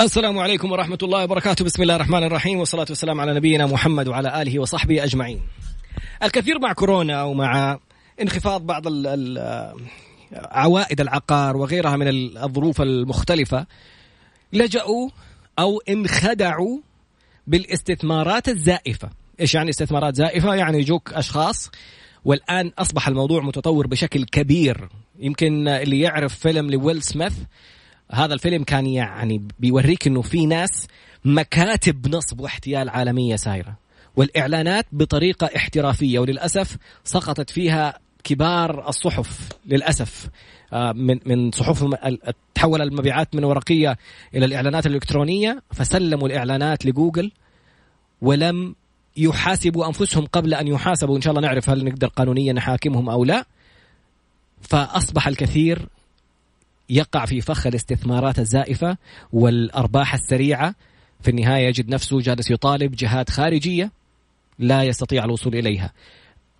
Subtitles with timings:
[0.00, 1.64] السلام عليكم ورحمة الله وبركاته.
[1.64, 5.40] بسم الله الرحمن الرحيم والصلاة والسلام على نبينا محمد وعلى آله وصحبه أجمعين.
[6.22, 7.78] الكثير مع كورونا ومع
[8.22, 8.82] انخفاض بعض
[10.32, 13.66] عوائد العقار وغيرها من الظروف المختلفة
[14.52, 15.08] لجأوا
[15.58, 16.78] أو انخدعوا
[17.46, 19.10] بالاستثمارات الزائفة.
[19.40, 21.70] إيش يعني استثمارات زائفة؟ يعني يجوك أشخاص
[22.24, 24.88] والآن أصبح الموضوع متطور بشكل كبير.
[25.18, 27.34] يمكن اللي يعرف فيلم لويل سميث
[28.12, 30.86] هذا الفيلم كان يعني بيوريك إنه في ناس
[31.24, 33.76] مكاتب نصب واحتيال عالمية سايرة.
[34.16, 40.28] والإعلانات بطريقة احترافية وللأسف سقطت فيها كبار الصحف للأسف.
[40.72, 41.84] آه، من من صحف
[42.54, 43.96] تحول المبيعات من ورقية
[44.34, 47.32] إلى الإعلانات الإلكترونية فسلموا الإعلانات لجوجل
[48.22, 48.74] ولم
[49.16, 51.16] يحاسبوا أنفسهم قبل أن يحاسبوا.
[51.16, 53.44] إن شاء الله نعرف هل نقدر قانونيا نحاكمهم أو لا.
[54.60, 55.88] فأصبح الكثير
[56.90, 58.96] يقع في فخ الاستثمارات الزائفة
[59.32, 60.74] والأرباح السريعة.
[61.22, 63.90] في النهاية يجد نفسه جالس يطالب جهات خارجية
[64.58, 65.92] لا يستطيع الوصول إليها.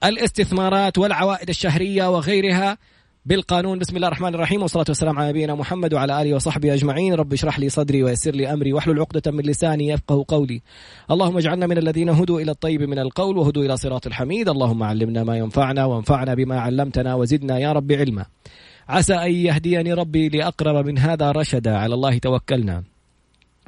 [0.05, 2.79] الاستثمارات والعوائد الشهرية وغيرها
[3.27, 3.79] بالقانون.
[3.79, 7.15] بسم الله الرحمن الرحيم والصلاة والسلام على نبينا محمد وعلى آله وصحبه أجمعين.
[7.15, 10.63] رب اشرح لي صدري ويسر لي أمري واحلل عقدة من لساني يفقه قولي.
[11.11, 14.49] اللهم اجعلنا من الذين هدوا إلى الطيب من القول وهدوا إلى صراط الحميد.
[14.49, 18.25] اللهم علمنا ما ينفعنا وانفعنا بما علمتنا وزدنا يا رب علما.
[18.89, 21.77] عسى أن يهديني ربي لأقرب من هذا رشدا.
[21.77, 22.83] على الله توكلنا.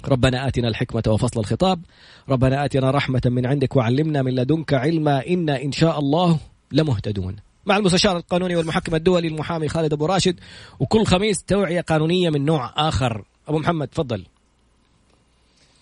[0.08, 1.80] ربنا آتنا الحكمة وفصل الخطاب.
[2.28, 5.26] ربنا آتنا رحمة من عندك وعلمنا من لدنك علما.
[5.26, 6.38] إنا إن شاء الله
[6.72, 7.36] لمهتدون.
[7.66, 10.40] مع المستشار القانوني والمحكم الدولي المحامي خالد أبو راشد.
[10.80, 13.24] وكل خميس توعية قانونية من نوع آخر.
[13.48, 14.24] أبو محمد تفضل.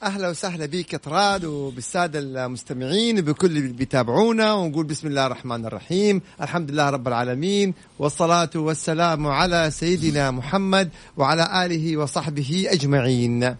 [0.06, 6.22] أهلا وسهلا بك طراد وبالسادة المستمعين بكل اللي بيتابعونا ونقول بسم الله الرحمن الرحيم.
[6.42, 13.56] الحمد لله رب العالمين والصلاة والسلام على سيدنا محمد وعلى آله وصحبه أجمعين.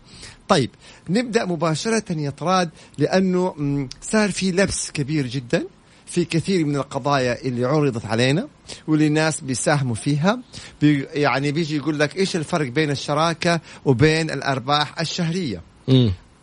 [0.49, 0.71] طيب
[1.11, 3.55] نبدأ مباشرة يا طراد لأنه
[4.03, 5.67] صار في لبس كبير جدا
[6.07, 8.49] في كثير من القضايا اللي عرضت علينا
[8.89, 10.39] واللي الناس بيساهموا فيها.
[10.81, 15.63] بي يعني بيجي يقول لك إيش الفرق بين الشراكة وبين الأرباح الشهرية؟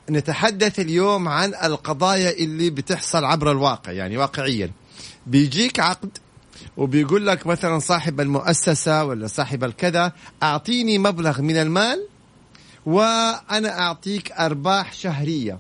[0.10, 4.72] نتحدث اليوم عن القضايا اللي بتحصل عبر الواقع يعني واقعيا.
[5.28, 6.18] بيجيك عقد
[6.78, 10.12] وبيقول لك مثلا صاحب المؤسسة ولا صاحب الكذا
[10.44, 12.08] أعطيني مبلغ من المال
[12.86, 15.58] وأنا أعطيك أرباح شهرية.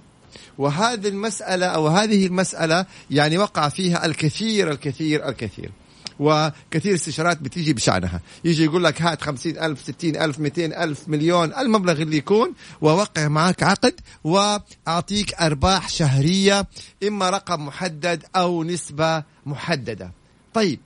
[0.57, 5.71] وهذه المسألة أو هذه المسألة يعني وقع فيها الكثير الكثير الكثير.
[6.19, 8.21] وكثير استشارات بتيجي بشأنها.
[8.43, 13.27] يجي يقول لك هات خمسين ألف ستين ألف مئتين ألف مليون المبلغ اللي يكون ووقع
[13.27, 16.67] معك عقد وأعطيك أرباح شهرية
[17.07, 20.11] إما رقم محدد أو نسبة محددة.
[20.53, 20.79] طيب.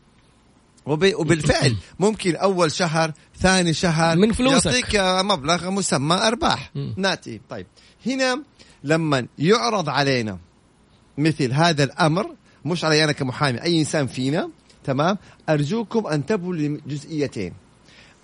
[0.86, 4.94] وبالفعل ممكن أول شهر ثاني شهر من فلوسك.
[4.94, 6.72] يعطيك مبلغ مسمى أرباح.
[6.98, 7.42] ناتي.
[7.50, 7.68] طيب.
[8.06, 8.44] هنا
[8.84, 10.38] لما يعرض علينا
[11.18, 14.50] مثل هذا الأمر مش علي أنا كمحامي أي إنسان فينا
[14.88, 15.18] تمام؟
[15.50, 17.54] أرجوكم أن تبوا لجزئيتين.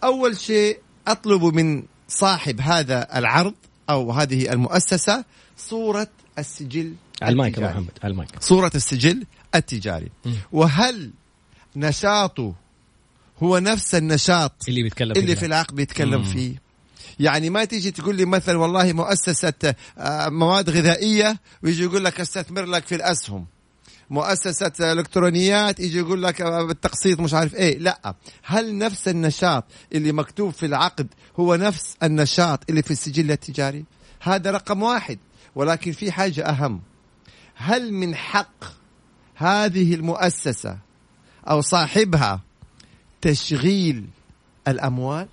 [0.03, 3.53] أول شيء أطلب من صاحب هذا العرض
[3.89, 5.25] أو هذه المؤسسة
[5.57, 6.07] صورة
[6.39, 8.29] السجل على المايك محمد على المايك.
[8.39, 9.25] صورة السجل
[9.55, 10.09] التجاري.
[10.25, 10.31] م.
[10.51, 11.11] وهل
[11.75, 12.53] نشاطه
[13.43, 16.23] هو نفس النشاط اللي بيتكلم اللي في العقد بيتكلم مم.
[16.23, 16.63] فيه؟
[17.19, 22.65] يعني ما تيجي تقول لي مثلا والله مؤسسة آه، مواد غذائية ويجي يقول لك أستثمر
[22.65, 23.45] لك في الأسهم.
[24.13, 27.77] مؤسسة إلكترونيات يجي يقول لك بالتقسيط مش عارف إيه.
[27.79, 28.15] لا.
[28.43, 31.07] هل نفس النشاط اللي مكتوب في العقد
[31.39, 33.85] هو نفس النشاط اللي في السجل التجاري؟
[34.19, 35.19] هذا رقم واحد.
[35.55, 36.81] ولكن في حاجة أهم.
[37.55, 38.63] هل من حق
[39.35, 40.77] هذه المؤسسة
[41.49, 42.41] أو صاحبها
[43.21, 44.05] تشغيل
[44.67, 45.27] الأموال؟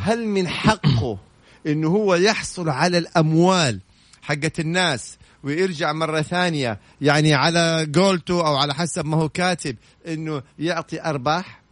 [0.00, 1.18] هل من حقه
[1.66, 3.80] إنه هو يحصل على الأموال
[4.26, 9.76] حقت الناس ويرجع مرة ثانية يعني على قولته أو على حسب ما هو كاتب
[10.06, 11.62] أنه يعطي أرباح.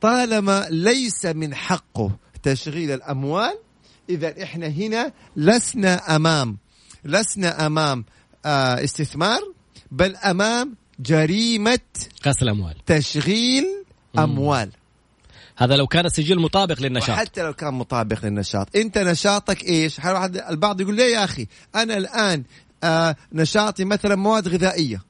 [0.00, 3.58] طالما ليس من حقه تشغيل الأموال
[4.08, 6.56] إذا إحنا هنا لسنا أمام
[7.04, 8.04] لسنا أمام
[8.44, 9.40] آه استثمار
[9.90, 11.78] بل أمام جريمة
[12.26, 13.64] غسل الأموال تشغيل
[14.18, 14.70] أموال.
[15.56, 17.16] هذا لو كان السجل مطابق للنشاط.
[17.16, 18.76] حتى لو كان مطابق للنشاط.
[18.76, 20.00] انت نشاطك إيش؟
[20.50, 22.42] البعض يقول ليه يا أخي؟ أنا الآن
[22.84, 25.02] آه نشاطي مثلا مواد غذائية.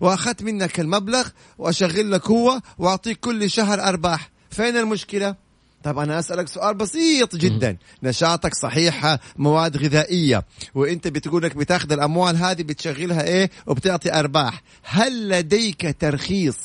[0.00, 4.30] وأخذت منك المبلغ وأشغل لك هو وأعطيك كل شهر أرباح.
[4.50, 5.34] فين المشكلة؟
[5.82, 7.76] طب أنا أسألك سؤال بسيط جدا.
[8.02, 10.44] نشاطك صحيح مواد غذائية.
[10.74, 14.62] وأنت بتقول لك بتأخذ الأموال هذه بتشغلها إيه؟ وبتعطي أرباح.
[14.82, 16.56] هل لديك ترخيص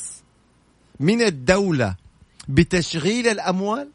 [0.99, 2.04] من الدولة
[2.47, 3.89] بتشغيل الأموال؟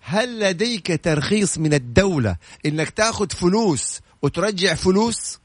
[0.00, 2.36] هل لديك ترخيص من الدولة
[2.66, 5.38] إنك تأخذ فلوس وترجع فلوس؟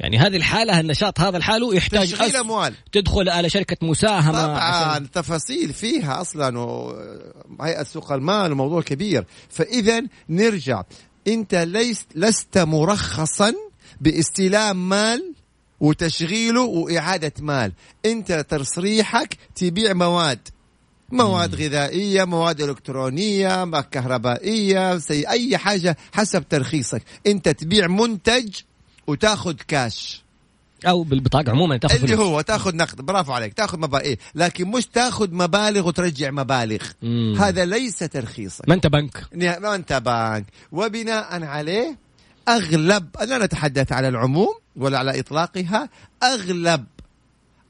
[0.00, 2.74] يعني هذه الحالة النشاط هذا الحالة يحتاج تشغيل أموال.
[2.92, 5.10] تدخل على شركة مساهمة طبعا عشان...
[5.10, 9.24] تفاصيل فيها أصلا وهيئة سوق المال وموضوع كبير.
[9.48, 10.82] فاذا نرجع.
[11.28, 13.54] أنت ليست لست مرخصا
[14.00, 15.34] باستلام مال
[15.80, 17.72] وتشغيله وإعادة مال.
[18.06, 20.48] أنت تصريحك تبيع مواد.
[21.12, 27.02] مواد غذائية مواد إلكترونية كهربائية أي حاجة حسب ترخيصك.
[27.26, 28.56] أنت تبيع منتج
[29.06, 30.24] وتاخذ كاش
[30.86, 32.20] أو بالبطاقة عموما تاخذ اللي فلوس.
[32.20, 33.00] هو تاخذ نقد.
[33.00, 33.54] برافو عليك.
[33.54, 36.86] تاخذ مبالغ إيه؟ لكن مش تاخذ مبالغ وترجع مبالغ.
[37.02, 37.36] مم.
[37.38, 38.68] هذا ليس ترخيصك.
[38.68, 39.26] ما أنت بنك.
[39.34, 40.44] ما أنت بنك.
[40.72, 41.98] وبناء عليه
[42.48, 45.88] أغلب لا نتحدث على العموم ولا على إطلاقها
[46.22, 46.84] أغلب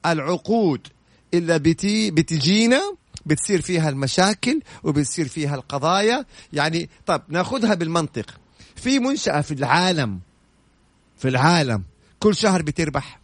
[0.07, 0.87] العقود
[1.35, 2.83] اللي بتي بتجينا
[3.27, 6.25] بتصير فيها المشاكل وبتصير فيها القضايا.
[6.53, 8.27] يعني طب ناخذها بالمنطق.
[8.77, 10.21] في منشأة في العالم
[11.19, 11.83] في العالم
[12.19, 13.21] كل شهر بتربح.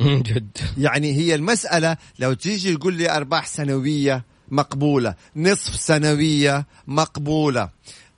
[0.00, 0.58] جد.
[0.78, 7.70] يعني هي المسألة لو تيجي تقول لي أرباح سنوية مقبولة نصف سنوية مقبولة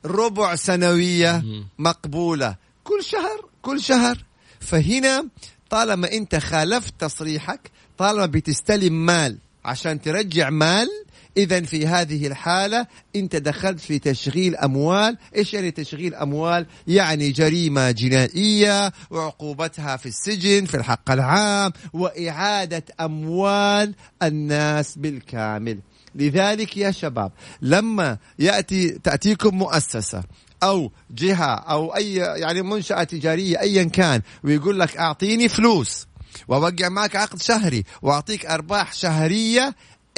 [0.04, 1.42] ربع سنوية
[1.78, 4.24] مقبولة كل شهر كل شهر.
[4.60, 5.28] فهنا
[5.70, 10.88] طالما أنت خالفت تصريحك طالما بتستلم مال عشان ترجع مال.
[11.36, 12.86] اذا في هذه الحالة
[13.16, 15.18] انت دخلت في تشغيل أموال.
[15.36, 23.94] إيش يعني تشغيل أموال؟ يعني جريمة جنائية وعقوبتها في السجن في الحق العام وإعادة أموال
[24.22, 25.78] الناس بالكامل.
[26.14, 27.32] لذلك يا شباب
[27.62, 30.22] لما يأتي تأتيكم مؤسسة
[30.62, 36.06] أو جهة أو أي يعني منشأة تجارية ايا كان ويقول لك أعطيني فلوس
[36.48, 39.74] وأوقع معك عقد شهري وأعطيك أرباح شهرية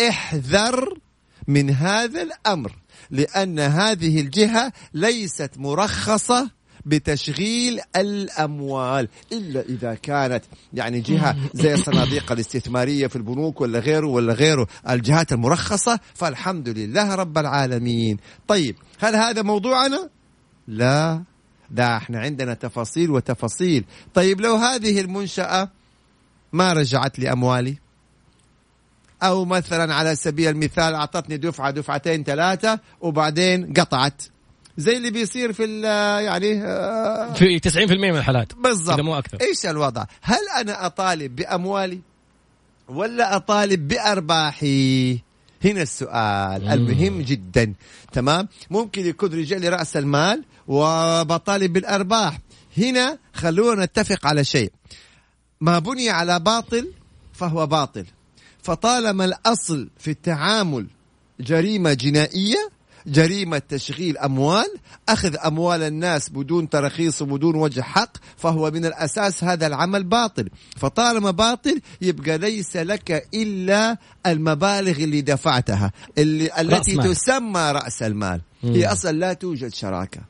[0.09, 0.99] احذر
[1.49, 2.73] من هذا الأمر
[3.11, 6.51] لأن هذه الجهة ليست مرخصة
[6.87, 10.45] بتشغيل الأموال إلا إذا كانت
[10.75, 17.15] يعني جهة زي الصناديق الاستثمارية في البنوك ولا غيره ولا غيره الجهات المرخصة فالحمد لله
[17.15, 18.17] رب العالمين.
[18.49, 20.09] طيب هل هذا موضوعنا؟
[20.69, 21.23] لا
[21.71, 23.85] ده إحنا عندنا تفاصيل وتفاصيل.
[24.15, 25.71] طيب لو هذه المنشأة
[26.53, 27.77] ما رجعت لي أموالي.
[29.23, 34.23] أو مثلا على سبيل المثال أعطتني دفعة دفعتين ثلاثة وبعدين قطعت.
[34.77, 35.81] زي اللي بيصير في
[36.25, 38.55] يعني آه، في 90% من الحالات.
[38.55, 39.01] بالضبط.
[39.01, 39.39] مو أكثر.
[39.41, 42.01] إيش الوضع؟ هل أنا أطالب بأموالي
[42.89, 45.19] ولا أطالب بأرباحي؟
[45.65, 46.71] هنا السؤال مم.
[46.71, 47.75] المهم جدا.
[48.13, 52.39] تمام؟ ممكن يكون رجال رأس المال وبطالب بالأرباح.
[52.79, 54.73] هنا خلونا نتفق على شيء.
[55.63, 56.89] ما بني على باطل
[57.33, 58.05] فهو باطل
[58.63, 60.87] فطالما الأصل في التعامل
[61.41, 62.71] جريمة جنائية
[63.07, 64.67] جريمة تشغيل أموال
[65.09, 71.31] أخذ أموال الناس بدون ترخيص وبدون وجه حق فهو من الأساس هذا العمل باطل فطالما
[71.31, 76.97] باطل يبقى ليس لك إلا المبالغ اللي دفعتها اللي التي.
[76.97, 78.41] تسمى رأس المال.
[78.63, 80.21] هي أصلا لا توجد شراكة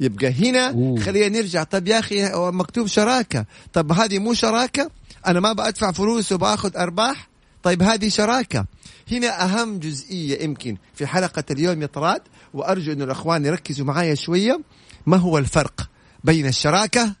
[0.00, 0.70] يبقى هنا
[1.00, 1.62] خلينا نرجع.
[1.62, 3.44] طب يا أخي مكتوب شراكة.
[3.72, 4.90] طب هذه مو شراكة؟
[5.26, 7.28] أنا ما بدفع فلوس وباخذ أرباح؟
[7.62, 8.66] طيب هذه شراكة.
[9.12, 12.20] هنا أهم جزئية يمكن في حلقة اليوم يا طراد
[12.54, 14.60] وأرجو أن الأخوان يركزوا معايا شوية.
[15.06, 15.90] ما هو الفرق
[16.24, 17.14] بين الشراكة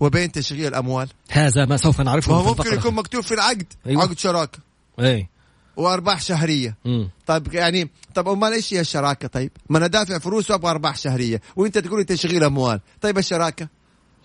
[0.00, 3.66] وبين تشغيل الأموال؟ هذا ما سوف نعرفه ما ممكن يكون مكتوب في العقد.
[3.86, 4.02] أيوة.
[4.02, 4.58] عقد شراكة.
[5.00, 5.28] أي
[5.76, 6.76] وأرباح شهرية.
[6.84, 7.10] مم.
[7.26, 9.50] طيب يعني طب امال إيش هي الشراكة طيب.
[9.68, 11.40] ما أنا دافع فلوس وأبغى أرباح شهرية.
[11.56, 12.80] وأنت تقول لي تشغيل أموال.
[13.00, 13.68] طيب الشراكة؟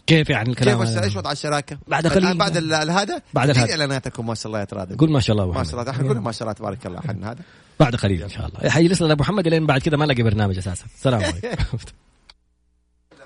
[0.08, 3.72] كيف يعني الكلام كيف إيش وضع الشراكة؟ بعد قليل بعد هذا؟ بعد الهذا.
[3.72, 5.92] إعلاناتكم ما شاء الله يا تراد قول ما شاء الله ما شاء الله.
[5.92, 7.40] إحنا نقول ما شاء الله تبارك الله حن هذا.
[7.80, 8.70] بعد قليل إن شاء الله.
[8.70, 10.86] حيجلس لنا أبو محمد لين بعد كذا ما لقى برنامج أساسا.
[10.98, 11.48] السلام عليكم.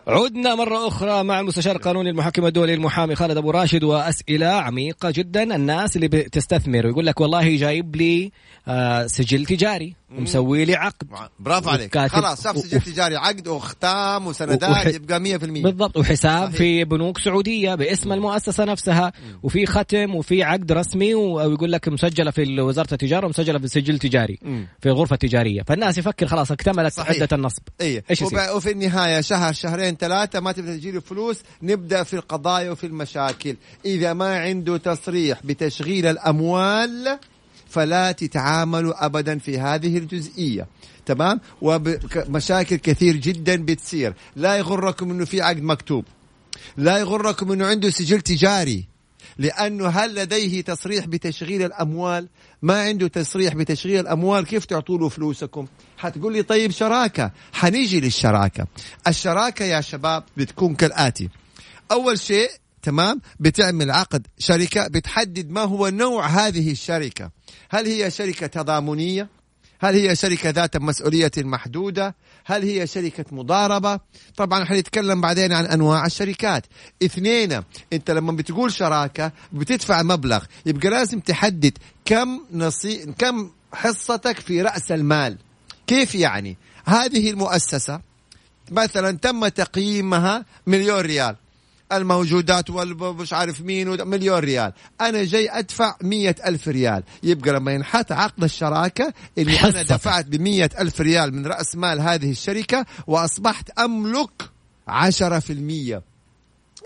[0.07, 5.55] عدنا مرة أخرى مع المستشار القانوني المحكم الدولي المحامي خالد أبو راشد وأسئلة عميقة جدا.
[5.55, 8.31] الناس اللي بتستثمر ويقول لك والله جايب لي
[8.67, 9.95] آه سجل تجاري.
[10.17, 11.07] ومسوي لي عقد.
[11.39, 11.97] برافو عليك.
[11.97, 14.87] خلاص شاف سجل تجاري عقد وختام وسندات وح...
[14.87, 15.97] يبقى 100% بالضبط.
[15.97, 16.57] وحساب صحيح.
[16.57, 19.13] في بنوك سعودية باسم المؤسسة نفسها.
[19.25, 19.39] مم.
[19.43, 24.39] وفي ختم وفي عقد رسمي ويقول لك مسجلة في وزارة التجارة ومسجلة في السجل التجاري
[24.41, 24.67] مم.
[24.81, 27.15] في الغرفه التجاريه فالناس يفكر خلاص اكتملت صحيح.
[27.15, 27.61] عدة النصب.
[27.81, 28.03] إيه.
[28.09, 28.33] إيش وب...
[28.55, 33.55] وفي النهاية شهر شهرين ثلاثة ما تبدا تجي فلوس نبدأ في القضايا وفي المشاكل.
[33.85, 37.19] إذا ما عنده تصريح بتشغيل الأموال
[37.73, 40.67] فلا تتعاملوا ابدا في هذه الجزئية.
[41.05, 44.13] تمام؟ ومشاكل كثير جدا بتصير.
[44.35, 46.05] لا يغركم إنه في عقد مكتوب.
[46.77, 48.85] لا يغركم إنه عنده سجل تجاري.
[49.37, 52.27] لأنه هل لديه تصريح بتشغيل الأموال؟
[52.61, 57.31] ما عنده تصريح بتشغيل الأموال كيف تعطوا له فلوسكم؟ حتقول لي طيب شراكة.
[57.53, 58.67] حنيجي للشراكة.
[59.07, 61.29] الشراكة يا شباب بتكون كالآتي.
[61.91, 62.49] أول شيء
[62.83, 67.31] تمام؟ بتعمل عقد شركة بتحدد ما هو نوع هذه الشركة.
[67.69, 69.29] هل هي شركة تضامنية؟
[69.79, 73.99] هل هي شركة ذات مسؤولية محدودة؟ هل هي شركة مضاربة؟
[74.37, 76.65] طبعا حنتكلم بعدين عن أنواع الشركات.
[77.03, 77.61] اثنين
[77.93, 80.43] أنت لما بتقول شراكة بتدفع مبلغ.
[80.65, 83.13] يبقى لازم تحدد كم نصي...
[83.17, 85.37] كم حصتك في رأس المال.
[85.87, 88.01] كيف يعني؟ هذه المؤسسة
[88.71, 91.35] مثلا تم تقييمها مليون ريال.
[91.97, 94.73] الموجودات والمش عارف مين مليون ريال.
[95.01, 97.03] أنا جاي أدفع مية ألف ريال.
[97.23, 102.31] يبقى لما ينحط عقد الشراكة اللي أنا دفعت بمية ألف ريال من رأس مال هذه
[102.31, 104.49] الشركة وأصبحت أملك
[104.87, 106.01] عشرة في المية.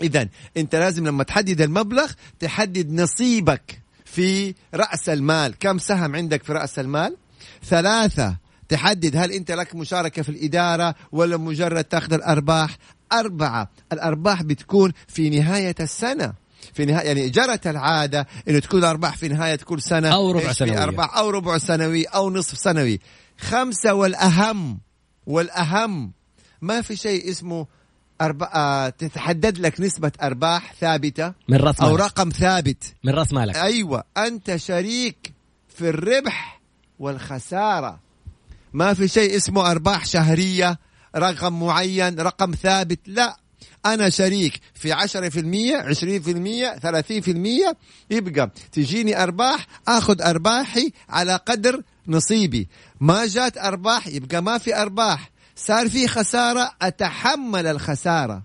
[0.02, 5.54] إذا أنت لازم لما تحدد المبلغ تحدد نصيبك في رأس المال.
[5.60, 7.16] كم سهم عندك في رأس المال؟
[7.64, 8.36] ثلاثة.
[8.68, 12.78] تحدد هل أنت لك مشاركة في الإدارة ولا مجرد تأخذ الأرباح
[13.12, 16.32] أربعة الأرباح بتكون في نهاية السنة.
[16.74, 20.08] في نهاية يعني جرت العادة إنه تكون الأرباح في نهاية كل سنة.
[20.08, 23.00] أو ربع سنوي أرباح؟ أو ربع سنوي أو نصف سنوي.
[23.38, 24.78] خمسة والأهم
[25.26, 26.12] والأهم.
[26.62, 27.66] ما في شيء اسمه
[28.20, 31.90] أربعة آه، تتحدد لك نسبة أرباح ثابتة من رأس مالك.
[31.90, 32.84] أو رقم ثابت.
[33.04, 33.56] من رأس مالك.
[33.56, 34.04] أيوة.
[34.16, 35.32] أنت شريك
[35.76, 36.60] في الربح
[36.98, 37.98] والخسارة.
[38.72, 40.78] ما في شيء اسمه أرباح شهرية
[41.16, 43.00] رقم معين رقم ثابت.
[43.06, 43.36] لا
[43.86, 47.76] أنا شريك في عشرة في المية عشرين في المية ثلاثين في المية.
[48.10, 52.68] يبقى تجيني أرباح أخذ أرباحي على قدر نصيبي.
[53.00, 55.30] ما جات أرباح يبقى ما في أرباح.
[55.56, 58.42] صار في خسارة أتحمل الخسارة.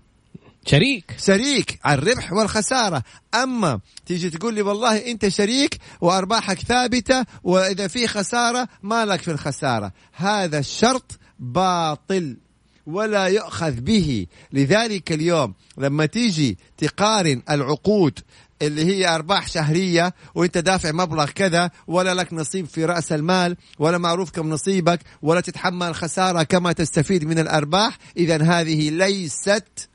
[0.66, 1.14] شريك.
[1.18, 3.02] شريك على الربح والخسارة.
[3.34, 9.30] أما تيجي تقول لي والله أنت شريك وأرباحك ثابتة وإذا في خسارة ما لك في
[9.30, 9.92] الخسارة.
[10.12, 12.36] هذا الشرط باطل.
[12.86, 14.26] ولا يؤخذ به.
[14.52, 18.20] لذلك اليوم لما تيجي تقارن العقود
[18.62, 23.98] اللي هي أرباح شهرية وأنت دافع مبلغ كذا ولا لك نصيب في رأس المال ولا
[23.98, 29.88] معروف كم نصيبك ولا تتحمل خسارة كما تستفيد من الأرباح اذا هذه ليست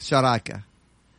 [0.00, 0.60] شراكة.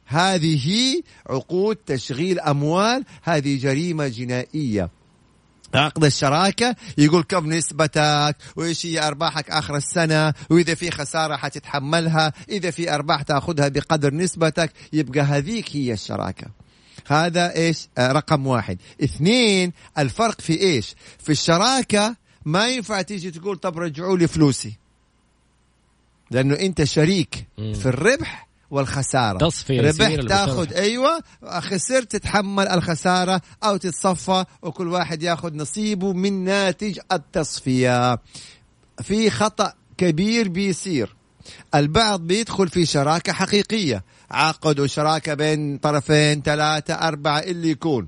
[0.06, 4.90] هذه عقود تشغيل أموال هذه جريمة جنائية.
[5.74, 12.72] عقد الشراكة يقول كم نسبتك؟ وإيش هي أرباحك آخر السنة؟ وإذا في خسارة حتتحملها إذا
[12.72, 16.48] في أرباح تأخذها بقدر نسبتك يبقى هذيك هي الشراكة.
[17.08, 18.78] هذا إيش؟ آه رقم واحد.
[19.04, 24.74] اثنين الفرق في إيش؟ في الشراكة ما ينفع تيجي تقول طب رجعوا لي فلوسي.
[26.32, 29.38] لأنه أنت شريك في الربح والخسارة.
[29.38, 31.24] تصفية ربحت تاخذ أيوه
[31.60, 38.20] خسرت تتحمل الخسارة أو تتصفى وكل واحد ياخذ نصيبه من ناتج التصفية.
[39.02, 41.16] في خطأ كبير بيصير.
[41.76, 44.04] البعض بيدخل في شراكة حقيقية.
[44.32, 48.08] عقدوا شراكه بين طرفين ثلاثة أربعة اللي يكون.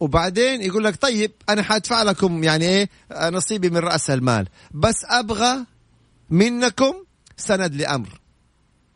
[0.00, 2.88] وبعدين يقول لك طيب أنا حادفع لكم يعني إيه؟
[3.30, 4.48] نصيبي من رأس المال.
[4.70, 5.64] بس أبغى
[6.30, 6.94] منكم
[7.36, 8.19] سند لأمر.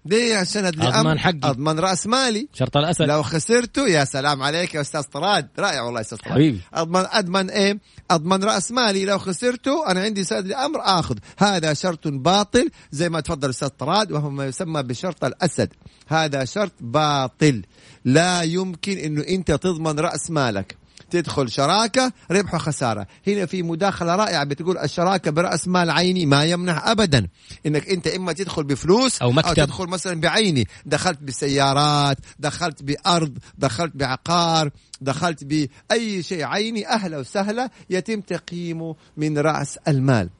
[0.06, 1.38] ليه عشان أضمن حقي.
[1.44, 2.48] أضمن رأس مالي.
[2.54, 3.02] شرط الأسد.
[3.02, 5.48] لو خسرته يا سلام عليك يا أستاذ طراد.
[5.58, 6.32] رائع والله يا أستاذ طراد.
[6.32, 6.60] حبيبي.
[6.74, 7.78] اضمن أضمن إيه؟
[8.10, 9.04] أضمن رأس مالي.
[9.04, 14.12] لو خسرته أنا عندي سند لأمر اخذ هذا شرط باطل زي ما تفضل أستاذ طراد
[14.12, 15.72] وهو ما يسمى بشرط الأسد.
[16.08, 17.62] هذا شرط باطل.
[18.04, 20.83] لا يمكن إنه أنت تضمن رأس مالك.
[21.14, 26.92] تدخل شراكة ربح وخساره هنا في مداخلة رائعة بتقول الشراكة برأس مال عيني ما يمنع
[26.92, 27.28] ابدا.
[27.66, 29.48] إنك أنت إما تدخل بفلوس أو مكتب.
[29.48, 30.68] أو تدخل مثلا بعيني.
[30.86, 36.44] دخلت بسيارات دخلت بأرض دخلت بعقار دخلت بأي شيء.
[36.44, 40.30] عيني أهلا وسهلا يتم تقييمه من رأس المال.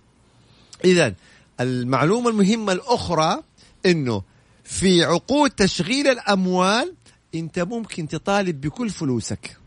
[0.85, 1.15] اذا
[1.61, 3.43] المعلومة المهمة الأخرى
[3.87, 4.23] إنه
[4.65, 6.95] في عقود تشغيل الأموال
[7.35, 9.64] أنت ممكن تطالب بكل فلوسك.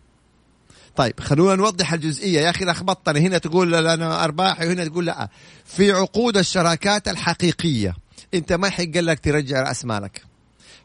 [0.97, 2.39] طيب خلونا نوضح الجزئية.
[2.39, 5.29] يا أخي لخبطتني هنا تقول أنا أرباحي وهنا تقول لا.
[5.65, 7.95] في عقود الشراكات الحقيقية.
[8.33, 10.23] أنت ما يحق لك ترجع رأس مالك.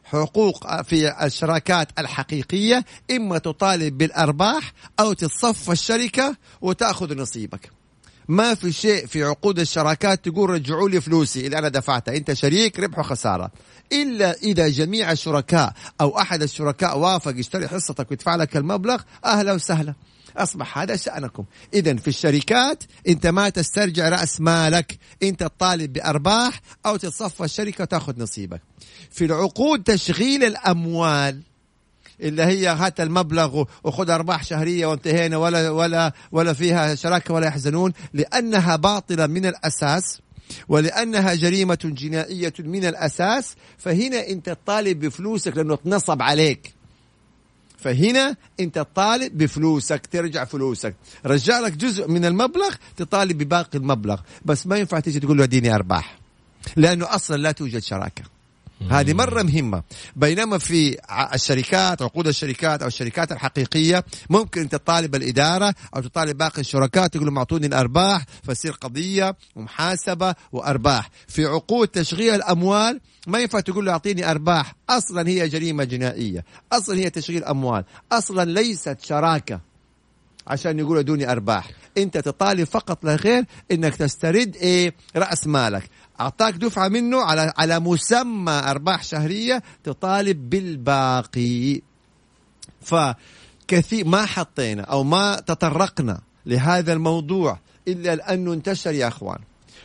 [0.03, 7.71] حقوق في الشراكات الحقيقية إما تطالب بالأرباح أو تتصفى الشركة وتأخذ نصيبك.
[8.27, 11.45] ما في شيء في عقود الشراكات تقول رجعوا لي فلوسي.
[11.45, 12.15] اللي أنا دفعتها.
[12.17, 13.51] أنت شريك ربح وخسارة.
[13.91, 19.93] إلا إذا جميع الشركاء أو أحد الشركاء وافق يشتري حصتك ويدفع لك المبلغ أهلا وسهلا.
[20.37, 21.45] أصبح هذا شأنكم.
[21.73, 24.97] اذا في الشركات أنت ما تسترجع رأس مالك.
[25.23, 28.61] أنت تطالب بأرباح أو تتصفى الشركة وتأخذ نصيبك.
[29.11, 31.41] في العقود تشغيل الأموال.
[32.23, 37.93] اللي هي هات المبلغ وخذ أرباح شهرية وانتهينا ولا ولا ولا فيها شراكة ولا يحزنون
[38.13, 40.19] لأنها باطلة من الأساس
[40.67, 46.73] ولأنها جريمة جنائية من الأساس فهنا أنت تطالب بفلوسك لأنه اتنصب عليك.
[47.77, 50.95] فهنا أنت تطالب بفلوسك ترجع فلوسك.
[51.25, 54.19] رجع لك جزء من المبلغ تطالب بباقي المبلغ.
[54.45, 56.17] بس ما ينفع تيجي تقول له اديني أرباح
[56.75, 58.32] لأنه أصلا لا توجد شراكة.
[58.89, 59.83] هذه مرة مهمة.
[60.15, 60.97] بينما في
[61.33, 67.37] الشركات عقود الشركات أو الشركات الحقيقية ممكن تطالب الإدارة أو تطالب باقي الشركاء تقول لهم
[67.37, 71.09] أعطوني الأرباح فتصير قضية ومحاسبة وأرباح.
[71.27, 74.75] في عقود تشغيل الأموال ما ينفع تقول له أعطيني أرباح.
[74.89, 76.45] أصلا هي جريمة جنائية.
[76.71, 77.83] أصلا هي تشغيل أموال.
[78.11, 79.72] أصلا ليست شراكة.
[80.47, 81.71] عشان يقولوا دوني أرباح.
[81.97, 85.89] أنت تطالب فقط لا غير إنك تسترد إيه؟ رأس مالك.
[86.19, 91.81] أعطاك دفعة منه على على مسمى أرباح شهرية تطالب بالباقي.
[92.81, 99.39] فكثير ما حطينا أو ما تطرقنا لهذا الموضوع إلا لأنه انتشر يا أخوان.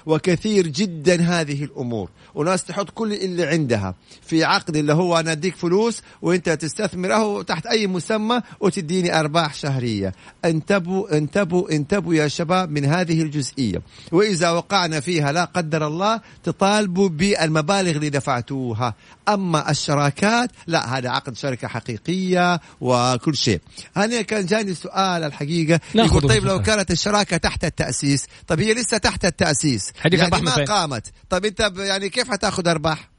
[0.08, 2.10] وكثير جدا هذه الأمور.
[2.34, 7.66] وناس تحط كل اللي عندها في عقد اللي هو أنا أديك فلوس وأنت تستثمره تحت
[7.66, 10.14] أي مسمى وتديني أرباح شهرية.
[10.44, 13.82] انتبهوا انتبهوا انتبهوا يا شباب من هذه الجزئية.
[14.12, 18.94] وإذا وقعنا فيها لا قدر الله تطالبوا بالمبالغ اللي دفعتوها.
[19.28, 23.60] أما الشراكات لا هذا عقد شركة حقيقية وكل شيء.
[23.96, 25.80] أنا كان جاني سؤال الحقيقة.
[25.94, 29.92] يقول طيب لو كانت الشراكة تحت التأسيس؟ طيب هي لسه تحت التأسيس.
[30.00, 31.12] حديث يعني ما قامت.
[31.30, 33.10] طيب أنت يعني كيف حتأخذ أرباح؟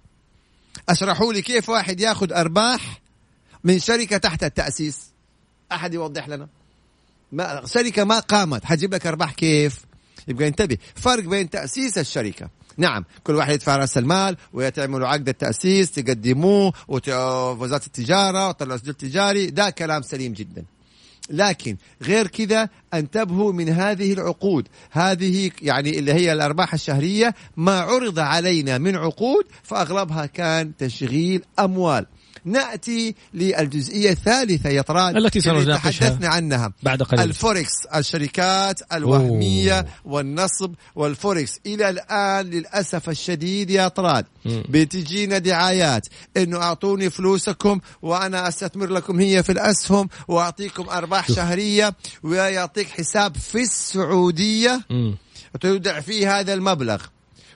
[0.89, 3.01] أشرحوا لي كيف واحد يأخذ أرباح
[3.63, 5.09] من شركة تحت التأسيس؟
[5.71, 6.47] أحد يوضح لنا؟
[7.31, 8.65] ما شركة ما قامت.
[8.65, 9.85] حتجيب لك أرباح كيف؟
[10.27, 10.77] يبقى انتبه.
[10.95, 12.49] فرق بين تأسيس الشركة.
[12.77, 19.45] نعم كل واحد يدفع رأس المال ويتعملوا عقد التأسيس تقدموه وزارة التجارة وطلعوا سجل تجاري.
[19.49, 20.63] ده كلام سليم جدا.
[21.29, 24.67] لكن غير كذا انتبهوا من هذه العقود.
[24.91, 32.05] هذه يعني اللي هي الأرباح الشهرية ما عرض علينا من عقود فأغلبها كان تشغيل أموال.
[32.45, 36.73] نأتي للجزئية الثالثة يا طراد التي تحدثنا عنها.
[36.83, 37.23] بعد قليل.
[37.23, 39.87] الفوركس الشركات الوهمية أوه.
[40.05, 41.59] والنصب والفوركس.
[41.65, 49.43] إلى الآن للأسف الشديد يا طراد بتجينا دعايات إنه أعطوني فلوسكم وأنا أستثمر لكم هي
[49.43, 54.81] في الأسهم وأعطيكم أرباح شهرية ويعطيك حساب في السعودية
[55.61, 57.03] تودع فيه هذا المبلغ.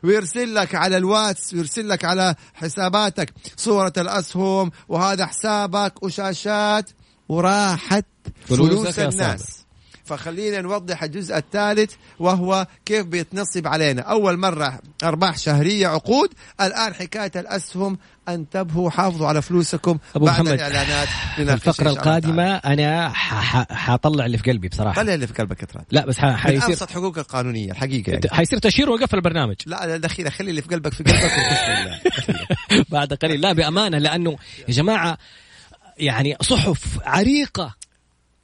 [0.04, 3.34] ويرسل لك على الواتس ويرسل لك على حساباتك.
[3.58, 6.89] صورة الأسهم وهذا حسابك وشاشات
[7.30, 8.06] وراحت
[8.46, 9.63] فلوس الناس.
[10.06, 14.02] فخلينا نوضح الجزء الثالث وهو كيف بيتنصب علينا.
[14.02, 16.30] أول مرة أرباح شهرية عقود
[16.62, 17.98] الآن حكاية الأسهم
[18.30, 21.08] انتبهوا حافظوا على فلوسكم أبو بعد محمد الإعلانات
[21.40, 23.12] الفقرة القادمة أنا
[23.72, 25.04] حطلع اللي في قلبي بصراحة.
[25.04, 28.30] طلع اللي في قلبك يا لا بس حيصير من أبسط حقوق القانونية الحقيقة يعني.
[28.32, 29.56] حيصير تشير وقفل البرنامج.
[29.66, 31.32] لا الأخيرة خلي اللي في قلبك في قلبك
[32.92, 33.42] بعد قليل.
[33.42, 35.18] لا بأمانة لأنه يا جماعة
[35.98, 37.76] يعني صحف عريقة.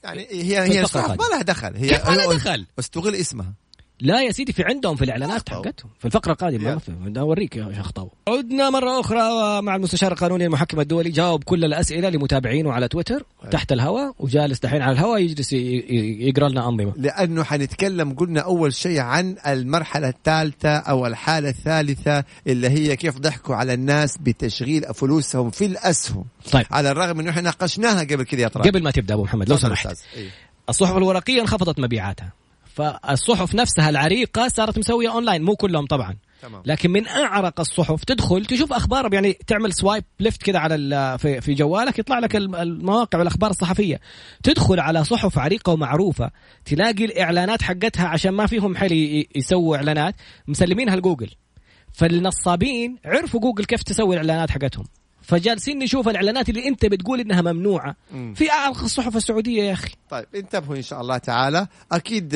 [0.03, 1.75] يعني هي هي ما لها دخل.
[1.75, 3.53] هي ما لها دخل؟ بس تغل اسمها.
[4.01, 5.91] لا يا سيدي في عندهم في الإعلانات حقتهم.
[5.99, 10.45] في الفقرة القادمة ما في أوريك يا شيخ طاو عدنا مرة أخرى مع المستشار القانوني
[10.45, 15.53] المحكم الدولي جاوب كل الأسئلة لمتابعينه على تويتر تحت الهواء وجالس دحين على الهواء يجلس
[15.53, 16.93] يقرأ لنا أنظمة.
[16.97, 23.55] لأنه حنتكلم قلنا أول شيء عن المرحلة الثالثة أو الحالة الثالثة اللي هي كيف ضحكوا
[23.55, 26.25] على الناس بتشغيل فلوسهم في الأسهم.
[26.51, 26.65] طيب.
[26.71, 29.57] على الرغم من إنه إحنا ناقشناها قبل كذا يا قبل ما تبدأ أبو محمد لو
[29.57, 29.97] سمحت.
[30.15, 30.29] إيه؟
[30.69, 32.38] الصحف الورقية انخفضت مبيعاتها.
[32.79, 36.15] فالصحف نفسها العريقة صارت مسوية اونلاين مو كلهم طبعا.
[36.41, 36.61] تمام.
[36.65, 41.53] لكن من أعرق الصحف تدخل تشوف أخبار يعني تعمل swipe left كذا على في, في
[41.53, 43.99] جوالك يطلع لك المواقع والأخبار الصحفية.
[44.43, 46.31] تدخل على صحف عريقة ومعروفة
[46.65, 50.15] تلاقي الإعلانات حقتها عشان ما فيهم حل يسووا إعلانات
[50.47, 51.29] مسلمينها لجوجل.
[51.93, 54.85] فالنصابين عرفوا جوجل كيف تسوي الإعلانات حقتهم.
[55.29, 57.95] فجالسين نشوف الإعلانات اللي أنت بتقول إنها ممنوعة.
[58.11, 58.33] مم.
[58.33, 59.89] في اعرق الصحف السعودية يا أخي.
[60.09, 61.67] طيب انتبهوا إن شاء الله تعالى.
[61.91, 62.29] أكيد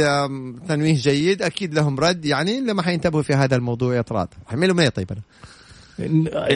[0.68, 2.26] تنويه جيد أكيد لهم رد.
[2.26, 4.28] يعني لما حينتبهوا في هذا الموضوع يا طراد.
[4.48, 5.22] حملهم إيه طيب أنا.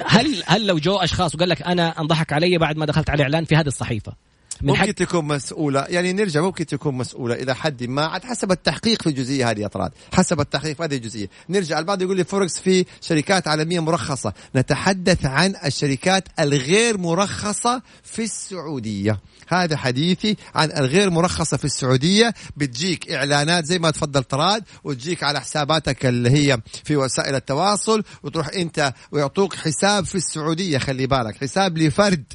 [0.07, 3.45] هل هل لو جو أشخاص وقال لك أنا أنضحك علي بعد ما دخلت على اعلان
[3.45, 4.13] في هذه الصحيفة؟
[4.61, 4.91] ممكن حق...
[4.91, 5.85] تكون مسؤولة.
[5.89, 9.67] يعني نرجع ممكن تكون مسؤولة إلى حد ما عاد حسب التحقيق في الجزئية هذه يا
[9.67, 9.91] طراد.
[10.13, 11.29] حسب التحقيق في هذه الجزئية.
[11.49, 14.33] نرجع البعض يقول لي فوركس في شركات عالمية مرخصة.
[14.55, 19.19] نتحدث عن الشركات الغير مرخصة في السعودية.
[19.47, 22.33] هذا حديثي عن الغير مرخصة في السعودية.
[22.57, 28.47] بتجيك إعلانات زي ما تفضل طراد وتجيك على حساباتك اللي هي في وسائل التواصل وتروح
[28.47, 30.77] أنت ويعطوك حساب في السعودية.
[30.77, 32.33] خلي بالك حساب لفرد.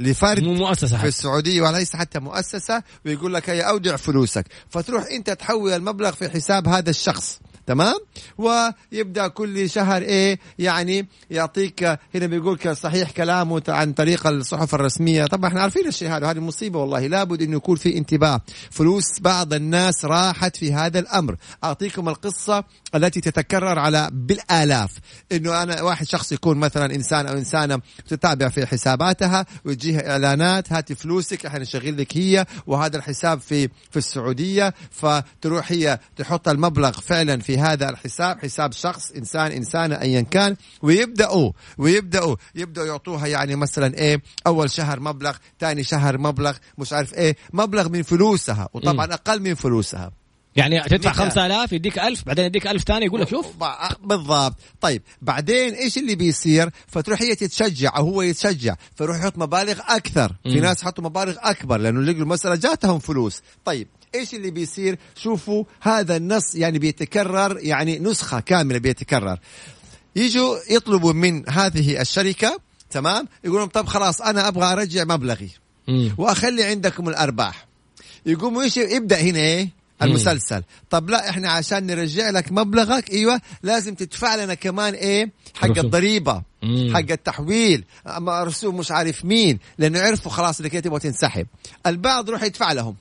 [0.00, 1.08] لفرد مو مؤسسة في حتى.
[1.08, 6.68] السعودية وليس حتى مؤسسة ويقول لك هي أودع فلوسك فتروح أنت تحول المبلغ في حساب
[6.68, 7.98] هذا الشخص تمام؟
[8.38, 15.26] ويبدأ كل شهر إيه؟ يعني يعطيك هنا بيقول صحيح كلامه عن طريق الصحف الرسمية.
[15.26, 17.06] طبعا إحنا عارفين الشيء هذا هذه؟ مصيبة والله.
[17.06, 18.40] لابد انه يكون في انتباه.
[18.70, 21.36] فلوس بعض الناس راحت في هذا الأمر.
[21.64, 24.90] أعطيكم القصة التي تتكرر على بالآلاف.
[25.32, 30.94] إنه أنا واحد شخص يكون مثلا إنسان أو إنسانة تتابع في حساباتها وتجيها اعلانات هاتي
[30.94, 34.74] فلوسك إحنا نشغل لك هي وهذا الحساب في في السعودية.
[34.90, 41.52] فتروح هي تحط المبلغ فعلا في هذا الحساب حساب شخص إنسان إنسانة ايا كان ويبدأوا
[41.78, 47.36] ويبدأوا يبدأوا يعطوها يعني مثلا إيه أول شهر مبلغ ثاني شهر مبلغ مش عارف إيه
[47.52, 50.10] مبلغ من فلوسها وطبعا أقل من فلوسها.
[50.56, 51.24] يعني تدفع مثال.
[51.24, 53.46] 5000 يديك 1000 بعدين يديك 1000 ثاني يقول لك شوف.
[54.04, 54.56] بالضبط.
[54.80, 60.32] طيب بعدين إيش اللي بيصير؟ فتروح هي تتشجع أو هو يتشجع فيروح يحط مبالغ أكثر.
[60.42, 60.60] في.
[60.60, 63.42] ناس حطوا مبالغ أكبر لأنه لقوا المساله جاتهم فلوس.
[63.64, 69.38] طيب إيش اللي بيصير؟ شوفوا هذا النص يعني بيتكرر يعني نسخة كاملة بيتكرر.
[70.16, 75.50] يجوا يطلبوا من هذه الشركة تمام؟ يقولون طب خلاص أنا أبغى أرجع مبلغي
[75.88, 76.14] مم.
[76.18, 77.66] وأخلي عندكم الأرباح.
[78.26, 80.62] يقوموا إيش؟ يبدأ هنا إيه؟ المسلسل.
[80.90, 85.78] طب لا إحنا عشان نرجع لك مبلغك إيوه لازم تدفع لنا كمان إيه؟ حق.
[85.78, 86.42] الضريبة.
[86.64, 87.84] حق التحويل
[88.20, 91.46] رسوم مش عارف مين لأنه عرفوا خلاص إنك تبغى تنسحب.
[91.86, 92.96] البعض يروح يدفع لهم.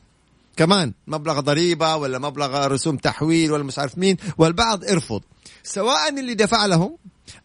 [0.58, 5.22] كمان مبلغ ضريبة ولا مبلغ رسوم تحويل ولا مش عارف مين والبعض ارفض.
[5.63, 6.98] سواء اللي دفع لهم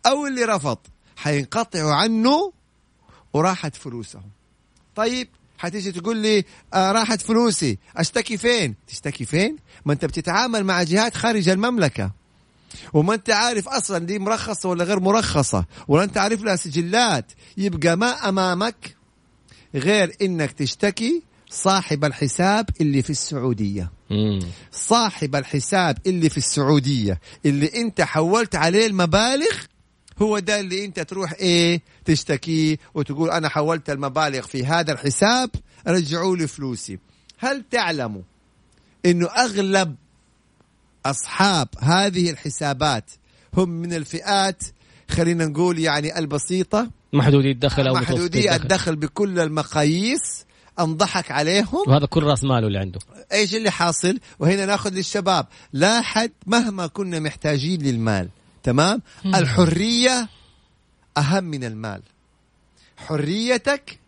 [0.06, 0.78] أو اللي رفض
[1.16, 2.52] حينقطعوا عنه
[3.32, 4.30] وراحت فلوسهم.
[4.96, 6.44] طيب حتيجي تقول لي
[6.74, 7.78] آه راحت فلوسي.
[7.96, 12.10] أشتكي فين؟ تشتكي فين؟ ما أنت بتتعامل مع جهات خارج المملكة.
[12.92, 15.64] وما أنت عارف أصلا دي مرخصة ولا غير مرخصة.
[15.88, 17.32] ولا أنت عارف لها سجلات.
[17.56, 18.96] يبقى ما أمامك
[19.74, 21.22] غير إنك تشتكي
[21.52, 23.90] صاحب الحساب اللي في السعودية.
[24.10, 24.38] مم.
[24.72, 27.20] صاحب الحساب اللي في السعودية.
[27.46, 29.56] اللي انت حولت عليه المبالغ
[30.22, 35.50] هو ده اللي انت تروح إيه تشتكيه وتقول أنا حولت المبالغ في هذا الحساب
[35.86, 36.98] رجعوا لي فلوسي.
[37.38, 38.22] هل تعلموا
[39.06, 39.96] انه اغلب
[41.06, 43.10] اصحاب هذه الحسابات
[43.56, 44.62] هم من الفئات
[45.10, 50.44] خلينا نقول يعني البسيطة؟ محدودي الدخل أو محدودي الدخل بكل المقاييس
[50.80, 51.84] انضحك عليهم.
[51.86, 53.00] وهذا كل رأس ماله اللي عنده.
[53.32, 55.46] إيش اللي حاصل؟ وهنا نأخذ للشباب.
[55.72, 58.28] لا حد مهما كنا محتاجين للمال
[58.62, 59.34] تمام؟ مم.
[59.34, 60.28] الحرية
[61.18, 62.02] أهم من المال.
[62.96, 63.98] حريتك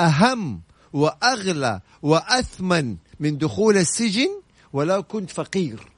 [0.00, 0.60] أهم
[0.92, 4.28] وأغلى وأثمن من دخول السجن
[4.72, 5.88] ولو كنت فقير.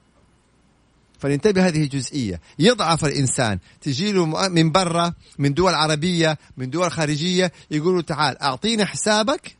[1.18, 3.58] فننتبه هذه جزئية يضعف الإنسان.
[3.80, 9.59] تجيله من برا من دول عربية من دول خارجية يقولوا تعال أعطينا حسابك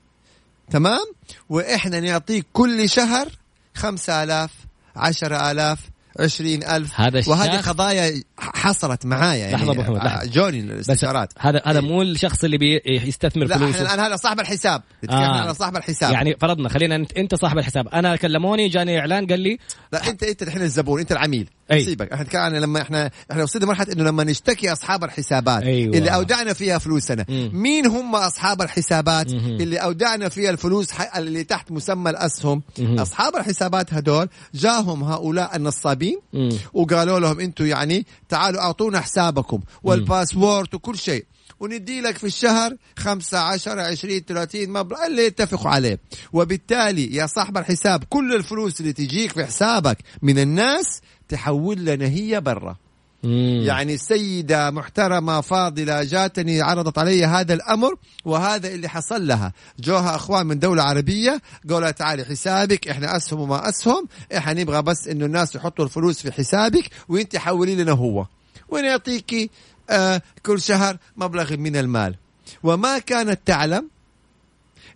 [0.71, 1.05] تمام؟
[1.49, 3.29] وإحنا نعطيك كل شهر
[3.75, 4.51] خمسة آلاف
[4.97, 5.79] عشرة آلاف
[6.21, 10.31] عشرين ألف هذا وهذه قضايا حصلت معايا يعني لحظة أبو محمد، آه، لحظة.
[10.31, 11.87] جوني بس الاستشارات هذا هذا إيه.
[11.87, 15.41] مو الشخص اللي بيستثمر لا فلوسه إحنا الآن هذا صاحب الحساب نتكلم آه.
[15.43, 19.41] على صاحب الحساب يعني فرضنا خلينا انت, أنت صاحب الحساب أنا كلموني جاني إعلان قال
[19.41, 19.59] لي
[19.93, 21.85] لا انت أنت الحين الزبون أنت العميل أي.
[21.85, 25.97] سيبك إحنا عن لما إحنا إحنا وصلنا مرحله إنه لما نشتكي أصحاب الحسابات أيوة.
[25.97, 27.51] اللي أودعنا فيها فلوسنا مم.
[27.53, 29.61] مين هم أصحاب الحسابات مهم.
[29.61, 32.99] اللي أودعنا فيها الفلوس ح- اللي تحت مسمى الأسهم مهم.
[32.99, 36.51] أصحاب الحسابات هدول جاهم هؤلاء النصابين مم.
[36.73, 41.25] وقالوا لهم أنتم يعني تعالوا اعطونا حسابكم والباسبورت وكل شيء.
[41.61, 45.99] وندي لك في الشهر خمسة عشر عشرين ثلاثين مبلغ اللي يتفقوا عليه.
[46.33, 52.41] وبالتالي يا صاحب الحساب كل الفلوس اللي تجيك في حسابك من الناس تحول لنا هي
[52.41, 52.77] برا.
[53.23, 53.63] مم.
[53.67, 60.47] يعني سيدة محترمة فاضلة جاتني عرضت علي هذا الأمر وهذا اللي حصل لها جوها أخوان
[60.47, 65.55] من دولة عربية قالوا تعالي حسابك إحنا أسهم وما أسهم إحنا نبغى بس إنه الناس
[65.55, 68.27] يحطوا الفلوس في حسابك وإنت حولي لنا هو
[68.69, 69.51] ونعطيكي
[69.91, 72.17] آه كل شهر مبلغ من المال
[72.63, 73.89] وما كانت تعلم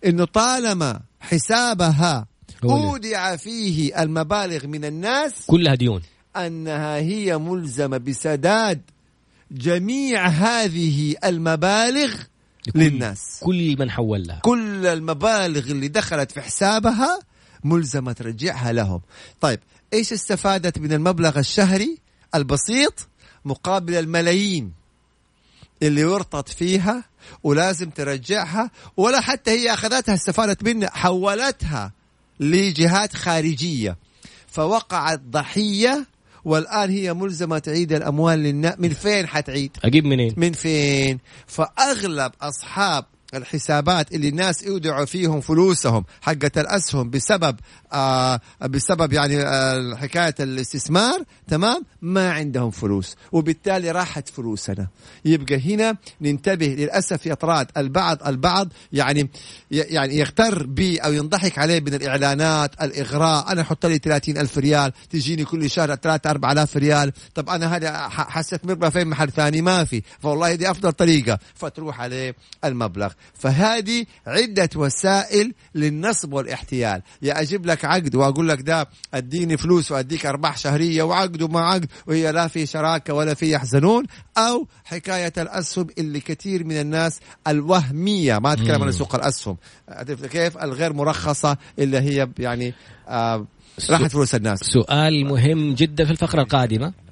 [0.04, 2.26] إنه طالما حسابها.
[2.64, 6.02] أودع فيه المبالغ من الناس كلها ديون
[6.36, 8.80] أنها هي ملزمة بسداد
[9.50, 12.14] جميع هذه المبالغ
[12.66, 13.40] لكل- للناس.
[13.42, 17.18] كل من حول لها كل المبالغ اللي دخلت في حسابها
[17.64, 19.00] ملزمة ترجعها لهم.
[19.40, 19.60] طيب
[19.92, 21.98] إيش استفادت من المبلغ الشهري
[22.34, 23.08] البسيط
[23.44, 24.72] مقابل الملايين
[25.82, 27.04] اللي ورطت فيها
[27.42, 31.92] ولازم ترجعها ولا حتى هي أخذتها استفادت منها حولتها
[32.40, 33.96] لجهات خارجية
[34.48, 36.06] فوقعت ضحية
[36.44, 43.04] والآن هي ملزمة تعيد الأموال للناس من فين حتعيد؟ أجيب منين؟ من فين؟ فأغلب أصحاب
[43.36, 47.56] الحسابات اللي الناس يودعوا فيهم فلوسهم حقة الأسهم بسبب
[47.92, 54.86] آه بسبب يعني آه حكاية الاستثمار تمام؟ ما عندهم فلوس وبالتالي راحت فلوسنا.
[55.24, 59.30] يبقى هنا ننتبه للأسف يا طراد البعض البعض يعني
[59.70, 63.52] يعني يغتر بي أو ينضحك عليه من الإعلانات الإغراء.
[63.52, 67.12] أنا أحط لي 30 ألف ريال تجيني كل شهر 3 4000 ريال.
[67.34, 70.02] طب أنا هذا حستثمر في محل ثاني ما في.
[70.20, 71.38] فوالله دي أفضل طريقة.
[71.54, 73.12] فتروح عليه المبلغ.
[73.34, 77.02] فهذه عدة وسائل للنصب والاحتيال.
[77.22, 81.86] يا أجيب لك عقد وأقول لك ده أديني فلوس وأديك أرباح شهرية وعقد وما عقد
[82.06, 84.04] وهي لا في شراكة ولا في يحزنون
[84.38, 89.56] أو حكاية الأسهم اللي كثير من الناس الوهمية ما أتكلم عن سوق الأسهم.
[90.32, 92.74] كيف؟ الغير مرخصة اللي هي يعني
[93.08, 93.46] آه
[93.90, 94.58] راحت فلوس الناس.
[94.58, 97.03] سؤال مهم جدا في الفقرة القادمة.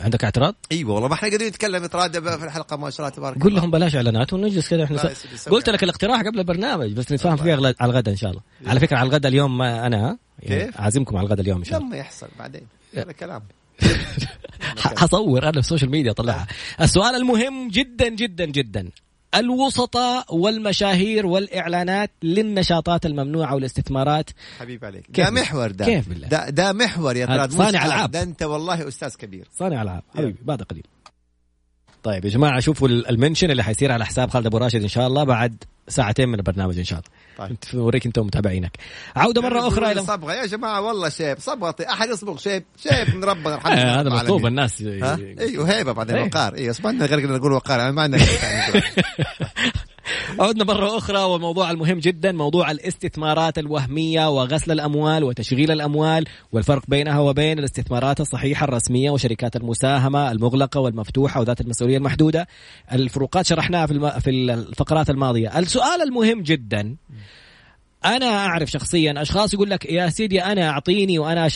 [0.00, 3.42] عندك اعتراض؟ أيوه والله ما إحنا قاعدين نتكلم نترادى في الحلقة ما شاء الله تبارك
[3.42, 5.10] قول لهم بلاش إعلانات ونجلس كذا إحنا
[5.50, 8.42] قلت لك الاقتراح قبل البرنامج بس نتفاهم فيه على الغداء إن شاء الله.
[8.66, 11.78] على فكرة على الغداء اليوم ما أنا يعني كيف؟ عازمكم على الغداء اليوم إن شاء
[11.78, 11.88] الله.
[11.88, 12.66] لما يحصل بعدين.
[12.94, 13.42] هذا كلام.
[14.76, 16.46] حصور أنا في ال social media أطلعها.
[16.80, 18.90] السؤال المهم جدا جدا جدا.
[19.34, 24.30] الوسطاء والمشاهير والإعلانات للنشاطات الممنوعة والاستثمارات.
[24.58, 25.06] حبيب عليك.
[25.10, 25.84] ده محور ده.
[25.84, 28.10] كيف بالله؟ ده, ده محور يا ترى صانع ألعاب.
[28.10, 29.48] ده أنت والله أستاذ كبير.
[29.58, 30.02] صانع ألعاب.
[30.14, 30.84] حبيبي بعد قليل.
[32.02, 35.06] طيب يا جماعة شوفوا ال mention اللي حيصير على حساب خالد أبو راشد إن شاء
[35.06, 37.48] الله بعد ساعتين من البرنامج إن شاء الله.
[37.48, 37.56] طيب.
[37.74, 38.76] نوريك انت ومتابعينك
[39.16, 40.32] عودة مرة أخرى إلى صبغة.
[40.32, 44.46] يا جماعة والله شيب صبغة أحد يصبغ شيب؟ شيب من ربنا الحمد لله هذا مطلوب
[44.46, 46.24] الناس إيوه هيبة بعدين إيه.
[46.26, 46.54] وقار.
[46.54, 48.22] أيوه اسمعنا غير نقول وقار يعني ما عندنا
[50.40, 57.20] عدنا مرة أخرى والموضوع المهم جدا موضوع الاستثمارات الوهمية وغسل الأموال وتشغيل الأموال والفرق بينها
[57.20, 62.46] وبين الاستثمارات الصحيحة الرسمية وشركات المساهمة المغلقة والمفتوحة وذات المسؤولية المحدودة.
[62.92, 65.58] الفروقات شرحناها في في الفقرات الماضية.
[65.58, 66.96] السؤال المهم جدا
[68.04, 71.48] أنا أعرف شخصيا أشخاص يقول لك يا سيدي أنا أعطيني وأنا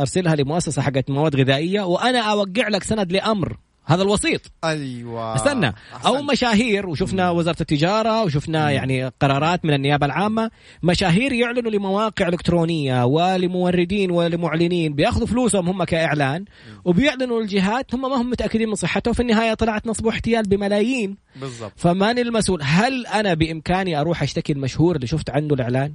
[0.00, 3.56] أرسلها لمؤسسة حقت مواد غذائية وأنا أوقع لك سند لأمر.
[3.90, 4.40] هذا الوسيط.
[4.64, 5.34] أيوه.
[5.34, 5.74] استنى.
[5.94, 6.08] أحسن.
[6.08, 8.70] أو مشاهير وشفنا وزارة التجارة وشفنا.
[8.70, 10.50] يعني قرارات من النيابة العامة.
[10.82, 16.44] مشاهير يعلنوا لمواقع إلكترونية ولموردين ولمعلنين بياخذوا فلوسهم هم كإعلان
[16.84, 21.16] وبيعلنوا الجهات هم ما هم متأكدين من صحته وفي النهاية طلعت نصب واحتيال بملايين.
[21.36, 21.72] بالضبط.
[21.76, 22.60] فمن المسؤول.
[22.62, 25.94] هل أنا بإمكاني أروح أشتكي المشهور اللي شفت عنده الإعلان؟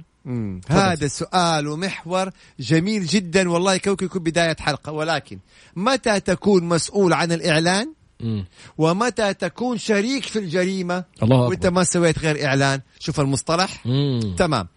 [0.68, 3.50] هذا سؤال ومحور جميل جدا.
[3.50, 4.92] والله كوكب يكون بداية حلقة.
[4.92, 5.38] ولكن
[5.76, 8.46] متى تكون مسؤول عن الإعلان؟ مم.
[8.78, 12.80] ومتى تكون شريك في الجريمة؟ الله وإنت ما سويت غير إعلان.
[12.98, 13.86] شوف المصطلح.
[13.86, 14.34] مم.
[14.38, 14.68] تمام.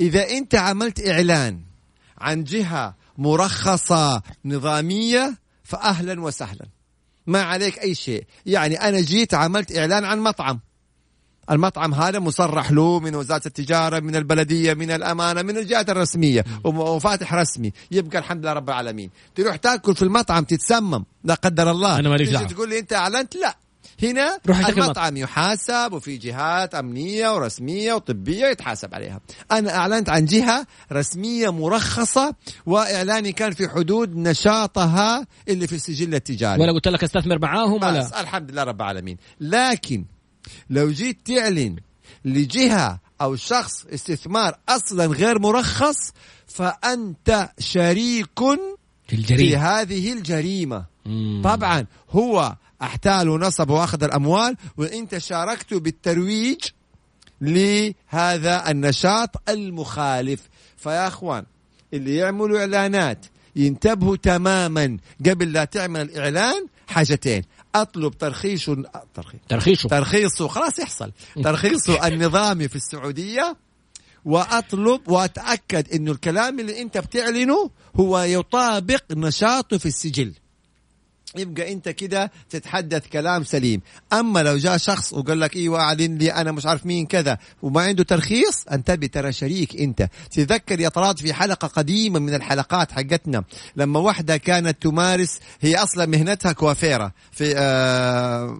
[0.00, 1.60] إذا أنت عملت إعلان
[2.18, 6.66] عن جهة مرخصة نظامية فأهلا وسهلا.
[7.26, 8.24] ما عليك أي شيء.
[8.46, 10.60] يعني أنا جيت عملت إعلان عن مطعم.
[11.50, 16.44] المطعم هذا مصرح له من وزارة التجارة من البلدية من الأمانة من الجهات الرسمية.
[16.64, 17.72] وفاتح رسمي.
[17.90, 19.10] يبقى الحمد لله رب العالمين.
[19.34, 21.04] تروح تاكل في المطعم تتسمم.
[21.24, 21.98] لا قدر الله.
[21.98, 22.46] أنا ماليش دعوة.
[22.46, 23.56] تقول لي أنت أعلنت؟ لا.
[24.02, 25.16] هنا المطعم.
[25.16, 29.20] يحاسب وفي جهات أمنية ورسمية وطبية يتحاسب عليها.
[29.52, 32.34] أنا أعلنت عن جهة رسمية مرخصة
[32.66, 36.62] وإعلاني كان في حدود نشاطها اللي في السجل التجاري.
[36.62, 39.16] ولا قلت لك استثمر معاهم ولا؟ الحمد لله رب العالمين.
[39.40, 40.04] لكن
[40.70, 41.76] لو جيت تعلن
[42.24, 46.12] لجهة أو شخص استثمار أصلا غير مرخص
[46.46, 48.40] فأنت شريك
[49.08, 50.84] في, هذه الجريمة.
[51.06, 51.42] مم.
[51.44, 56.60] طبعا هو أحتال ونصب وأخذ الأموال وأنت شاركته بالترويج
[57.40, 60.40] لهذا النشاط المخالف.
[60.76, 61.44] فيا أخوان
[61.94, 67.42] اللي يعملوا إعلانات ينتبهوا تماما قبل لا تعمل الإعلان حاجتين.
[67.74, 68.70] أطلب ترخيص
[69.48, 71.12] ترخيصه ترخيصه خلاص يحصل.
[71.44, 73.56] ترخيصه النظامي في السعودية
[74.24, 80.32] وأطلب وأتأكد إنه الكلام اللي أنت بتعلنه هو يطابق نشاطه في السجل.
[81.38, 83.80] يبقى انت كده تتحدث كلام سليم.
[84.12, 87.82] أما لو جاء شخص وقال لك أيوه اعلن لي أنا مش عارف مين كذا وما
[87.82, 90.08] عنده ترخيص انتبه ترى شريك أنت.
[90.30, 93.44] تذكر يا طراد في حلقة قديمة من الحلقات حقتنا
[93.76, 98.58] لما واحدة كانت تمارس هي أصلا مهنتها كوافيرة في آه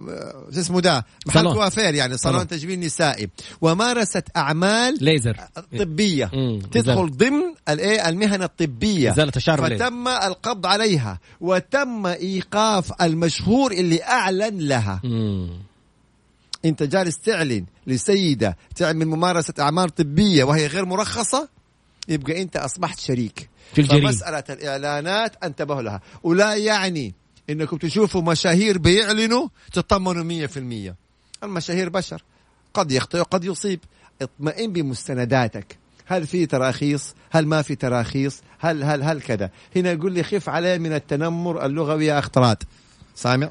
[0.53, 3.29] شو اسمه ده؟ محل كوافير يعني صالون تجميل نسائي.
[3.61, 5.37] ومارست أعمال ليزر.
[5.79, 6.31] طبية.
[6.71, 9.11] تدخل ضمن الايه المهن الطبية.
[9.11, 15.01] إزالة الشعر فتم القبض عليها وتم إيقاف الأوصاف المشهور اللي أعلن لها.
[15.03, 15.49] مم.
[16.65, 21.49] أنت جالس تعلن لسيدة تعمل ممارسة أعمال طبية وهي غير مرخصة؟
[22.07, 23.49] يبقى أنت أصبحت شريك.
[23.73, 24.11] في الجريمة.
[24.11, 26.01] فمسألة الإعلانات انتبهوا لها.
[26.23, 27.13] ولا يعني
[27.49, 30.95] إنكم تشوفوا مشاهير بيعلنوا تطمنوا 100%
[31.43, 32.23] المشاهير بشر.
[32.73, 33.79] قد يخطئ وقد يصيب.
[34.21, 35.77] اطمئن بمستنداتك.
[36.07, 40.49] هل في تراخيص؟ هل ما في تراخيص؟ هل هل هل كذا؟ هنا يقول لي خف
[40.49, 42.63] عليه من التنمر اللغوي يا اختراد
[43.15, 43.49] سامع؟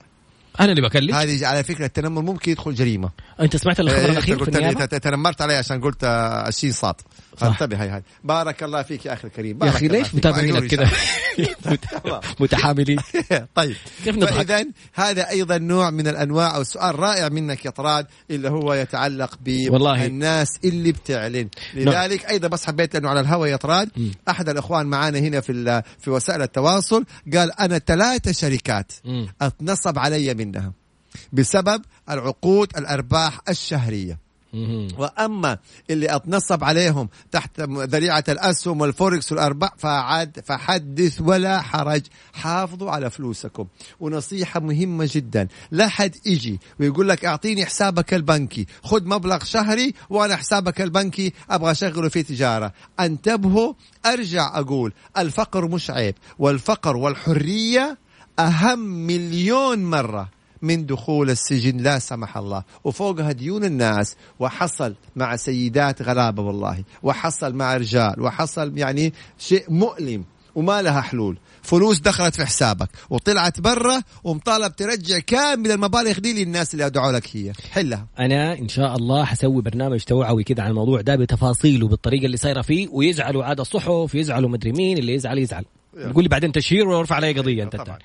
[0.61, 3.11] أنا اللي بكلم هذه على فكرة التنمر ممكن يدخل جريمة.
[3.41, 6.95] أنت سمعت الخبر إيه، الاخير في النيابة؟ تنمرت علي عشان قلت آه، الشين صاد.
[7.39, 7.47] صح.
[7.47, 10.15] انتبه هاي هاي بارك الله فيك يا أخي الكريم يا أخي ليش.
[10.15, 12.21] متابعينك مأجور كذا.
[12.41, 12.99] متحاملين
[13.55, 18.07] طيب كيف نضحك؟ فإذا هذا أيضا نوع من الأنواع أو سؤال رائع منك يا طراد
[18.31, 19.39] اللي هو يتعلق.
[19.41, 23.91] بالناس اللي بتعلن لذلك أيضا بس حبيت أنه على الهواء يا طراد.
[24.29, 28.93] أحد الإخوان معانا هنا في في وسائل التواصل قال أنا ثلاثة شركات.
[29.43, 30.73] أتنصب علي منها
[31.33, 34.26] بسبب العقود الأرباح الشهرية.
[34.99, 35.59] وأما
[35.91, 42.03] اللي أتنصب عليهم تحت ذريعة الاسهم والفوركس والارباح فعد فحدث ولا حرج.
[42.33, 43.67] حافظوا على فلوسكم.
[44.01, 45.49] ونصيحة مهمة جدا.
[45.71, 48.67] لا حد يجي ويقول لك أعطيني حسابك البنكي.
[48.83, 51.33] خذ مبلغ شهري وأنا حسابك البنكي.
[51.51, 52.73] أبغى أشغله في تجارة.
[53.01, 53.73] انتبهوا.
[54.07, 56.15] أرجع أقول الفقر مش عيب.
[56.39, 57.99] والفقر والحرية
[58.39, 60.36] أهم مليون مرة.
[60.67, 62.63] من دخول السجن لا سمح الله.
[62.85, 70.25] وفوقها ديون الناس وحصل مع سيدات غلابة والله وحصل مع رجال وحصل يعني شيء مؤلم
[70.55, 71.39] وما لها حلول.
[71.63, 77.37] فلوس دخلت في حسابك وطلعت برا ومطالب ترجع كامل المبالغ دي للناس اللي أدعوا لك
[77.37, 77.53] هي.
[77.73, 82.37] حلها أنا إن شاء الله حسوي برنامج توعوي كذا عن الموضوع ده بتفاصيله بالطريقة اللي
[82.37, 85.65] صايرة فيه ويزعلوا عاد الصحف يزعلوا مدري مين اللي يزعل يزعل.
[85.97, 87.99] يقول لي بعدين تشهير وأرفع علي قضية أنت طبعاً.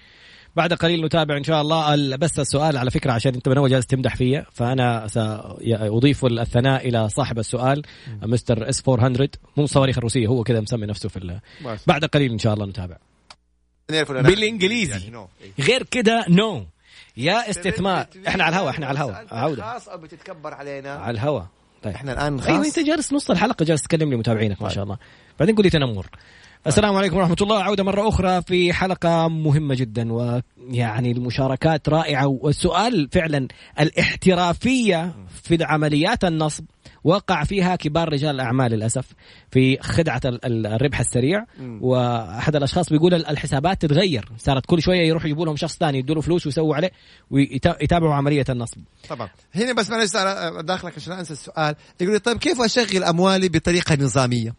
[0.56, 3.70] بعد قليل نتابع إن شاء الله ال- بس السؤال على فكرة عشان أنت من أول
[3.70, 7.82] جالس تمدح فيا فأنا ساضيف الثناء إلى صاحب السؤال
[8.22, 11.40] مستر اس 400 مو الصواريخ الروسية هو كذا مسمي نفسه في
[11.88, 12.98] بعد قليل إن شاء الله نتابع.
[14.22, 15.12] بالإنجليزي.
[15.12, 15.28] no.
[15.60, 16.66] غير كده نو
[17.18, 18.06] يا استثمار.
[18.28, 19.64] إحنا على الهواء إحنا على الهواء عودة.
[19.64, 20.92] خاص أو بتتكبر علينا.
[20.92, 21.46] على الهواء
[21.84, 21.94] طيب.
[21.94, 22.78] إحنا الآن أيوه خاص.
[22.78, 24.98] أنت جالس نص الحلقة جالس تكلم لي متابعينك ما شاء الله.
[25.40, 26.06] بعدين قول لي تنمر.
[26.68, 27.64] السلام عليكم ورحمة الله.
[27.64, 32.28] عودة مرة أخرى في حلقة مهمة جدا ويعني المشاركات رائعة.
[32.28, 33.48] والسؤال فعلا
[33.80, 36.66] الاحترافية في عمليات النصب.
[37.04, 39.06] وقع فيها كبار رجال الأعمال للأسف
[39.52, 41.46] في خدعة ال- ال- الربح السريع.
[41.82, 44.30] وأحد الأشخاص بيقول ال- الحسابات تتغير.
[44.38, 46.92] صارت كل شوية يروحوا يجيبوا لهم شخص ثاني يدوا له فلوس ويسووا عليه
[47.32, 48.78] ويتابعوا عملية النصب.
[49.10, 49.30] طبعا.
[49.56, 50.12] هنا بس معلش
[50.66, 51.76] داخلك عشان أنسى السؤال.
[52.02, 54.54] يقول طيب كيف أشغل أموالي بطريقة نظامية؟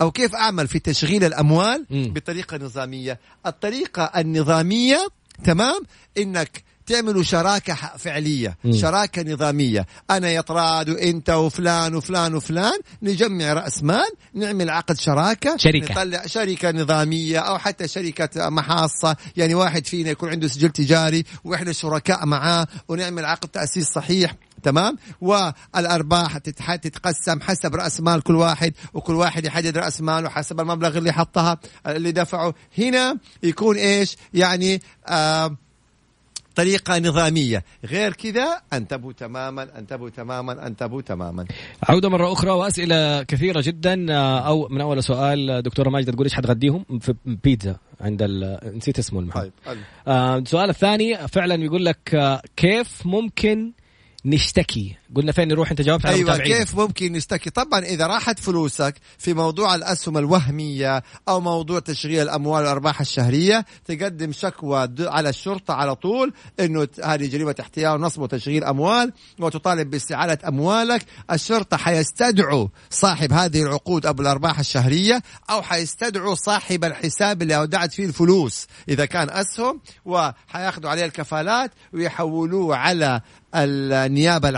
[0.00, 2.12] أو كيف أعمل في تشغيل الأموال مم.
[2.12, 5.08] بطريقة نظامية؟ الطريقة النظامية
[5.44, 5.80] تمام
[6.18, 8.72] إنك تعملوا شراكة فعلية مم.
[8.72, 15.56] شراكة نظامية أنا يا طراد وإنت وفلان وفلان وفلان نجمع رأس مال نعمل عقد شراكة
[15.56, 15.92] شركة.
[15.92, 21.72] نطلع شركة نظامية أو حتى شركة محاصة يعني واحد فينا يكون عنده سجل تجاري وإحنا
[21.72, 29.14] شركاء معاه ونعمل عقد تأسيس صحيح تمام؟ والأرباح تتقسم حسب رأس مال كل واحد وكل
[29.14, 32.54] واحد يحدد رأس ماله حسب المبلغ اللي حطها اللي دفعه.
[32.78, 35.56] هنا يكون إيش؟ يعني آه
[36.54, 37.64] طريقة نظامية.
[37.84, 41.46] غير كذا انتبهوا تماما انتبهوا تماما انتبهوا تماما.
[41.88, 44.06] عودة مرة أخرى وأسئلة كثيرة جدا.
[44.10, 48.60] آه، أو من أول سؤال آه، دكتورة ماجدة تقول إيش حتغديهم؟ في بيتزا عند ال...
[48.76, 49.50] نسيت اسمه المحل.
[49.66, 53.72] طيب آه السؤال الثاني فعلا يقول لك آه كيف ممكن
[54.24, 54.96] نشتكي.
[55.14, 56.38] قلنا فين نروح؟ أنت جاوبت على أيوه.
[56.38, 62.62] كيف ممكن نشتكي طبعا إذا راحت فلوسك في موضوع الأسهم الوهمية أو موضوع تشغيل الاموال
[62.62, 69.12] والارباح الشهرية تقدم شكوى على الشرطة على طول إنه هذه جريمة احتيال ونصب وتشغيل أموال
[69.38, 71.02] وتطالب باستعاده أموالك.
[71.32, 78.04] الشرطة حيستدعوا صاحب هذه العقود أبو الأرباح الشهرية أو حيستدعوا صاحب الحساب اللي أودعت فيه
[78.04, 83.20] الفلوس إذا كان أسهم وحياخذوا عليه الكفالات ويحولوه على
[83.54, 84.48] النيابة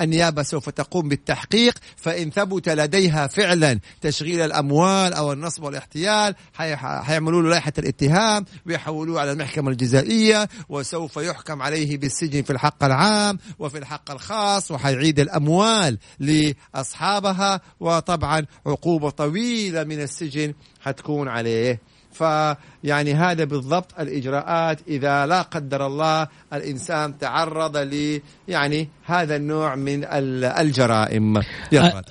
[0.00, 7.42] النيابة سوف تقوم بالتحقيق فإن ثبت لديها فعلا تشغيل الأموال أو النصب والاحتيال حي- حيعملوا
[7.42, 13.78] له لائحة الاتهام ويحولوه على المحكمة الجزائية وسوف يحكم عليه بالسجن في الحق العام وفي
[13.78, 21.80] الحق الخاص وحيعيد الأموال لأصحابها وطبعا عقوبة طويلة من السجن حتكون عليه.
[22.12, 24.78] فيعني هذا بالضبط الإجراءات.
[24.88, 31.40] إذا لا قدر الله الإنسان تعرض ل يعني هذا النوع من ال- الجرائم.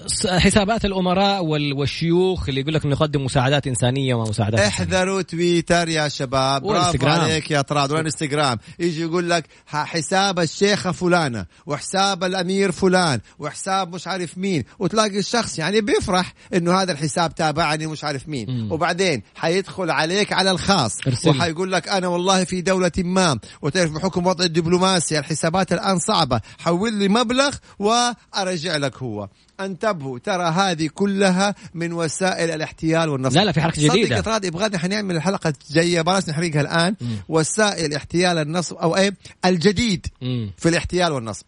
[0.08, 4.70] س- حسابات الأمراء وال- والشيوخ اللي يقول لك نقدم مساعدات إنسانية ومساعدات إنسانية.
[4.94, 6.62] احذروا تويتر يا شباب.
[6.62, 7.08] برافو.
[7.08, 7.92] عليك يا طراد.
[7.92, 8.58] والإنستغرام.
[8.80, 14.64] يجي يقول لك حساب الشيخة فلانة وحساب الأمير فلان وحساب مش عارف مين.
[14.80, 18.50] وتلاقي الشخص يعني بيفرح إنه هذا الحساب تابعني مش عارف مين.
[18.50, 18.72] مم.
[18.72, 20.98] وبعدين حيدخل عليك على الخاص.
[21.28, 26.42] وحيقول لك أنا والله في دولة ما وتعرف بحكم وضع الدبلوماسي الحسابات الآن صعبة.
[26.60, 29.30] حول لي مبلغ وأرجع لك هو.
[29.60, 33.36] انتبهوا ترى هذه كلها من وسائل الاحتيال والنصب.
[33.36, 34.22] لا لا في حركة جديدة.
[34.22, 36.96] صدق ترى يبغى حنعمل الحلقة الجايه بلاش نحرقها الآن.
[37.30, 39.14] وسائل احتيال النصب أو إيه؟
[39.46, 40.52] الجديد مم.
[40.58, 41.46] في الاحتيال والنصب.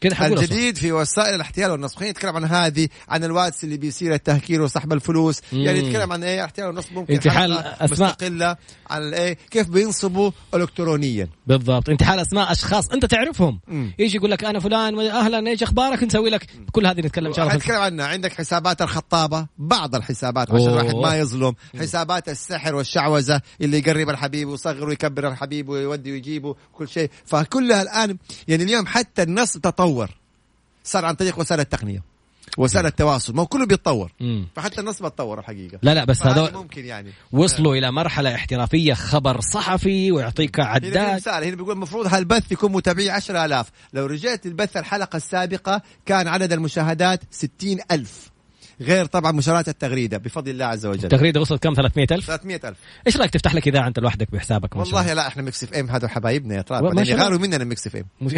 [0.00, 0.38] كده حقول.
[0.38, 1.96] الجديد في وسائل الاحتيال والنصب.
[1.96, 5.40] خلينا نتكلم عن هذه عن الواتس اللي بيصير التهكير وسحب الفلوس.
[5.52, 5.58] مم.
[5.58, 8.10] يعني نتكلم عن إيه؟ احتيال والنصب ممكن انتحال أسماء.
[8.10, 8.56] مستقلة
[8.90, 11.28] عن الايه كيف بينصبوا الكترونيا.
[11.46, 11.88] بالضبط.
[11.88, 12.88] انتحال أسماء أشخاص.
[12.88, 13.60] أنت تعرفهم.
[13.68, 13.92] مم.
[13.98, 17.44] يجي يقول لك أنا فلان أهلا إيش أخبارك نسوي لك كل هذه نتكلم إن شاء
[17.44, 18.06] الله في حنتكلم عنها.
[18.06, 20.68] عندك حسابات الخطابة بعض الحسابات عشان.
[20.68, 21.54] الواحد ما يظلم.
[21.78, 27.10] حسابات السحر والشعوذة اللي يقرب الحبيب ويصغر ويكبر الحبيب ويودي ويجيبه كل شيء.
[27.24, 28.16] فكلها الآن
[28.48, 29.89] يعني اليوم حتى النصب تطور.
[30.84, 32.02] صار عن طريق وسائل التقنية
[32.58, 34.12] وسائل التواصل ما هو كله بيتطور.
[34.56, 35.78] فحتى النصب اتطور الحقيقة.
[35.82, 37.12] لا لا بس هذول ممكن يعني.
[37.32, 41.14] وصلوا إلى مرحلة احترافية خبر صحفي ويعطيك هنا عداد.
[41.14, 46.52] مثال هنا بيقول المفروض هالبث يكون متابعي 10000 لو رجعت البث الحلقة السابقة كان عدد
[46.52, 48.29] المشاهدات 60000
[48.80, 51.04] غير طبعا مشاهدات التغريدة بفضل الله عز وجل.
[51.04, 52.76] التغريدة وصلت كم؟ 300000 300000
[53.06, 56.10] إيش رأيك تفتح لك إذاعة أنت لوحدك بحسابك؟ والله لا إحنا ميكس إف إم هذول
[56.10, 57.12] حبايبنا يا ترى ما بعدين الله.
[57.14, 58.04] يغاروا مننا ميكس إف إم.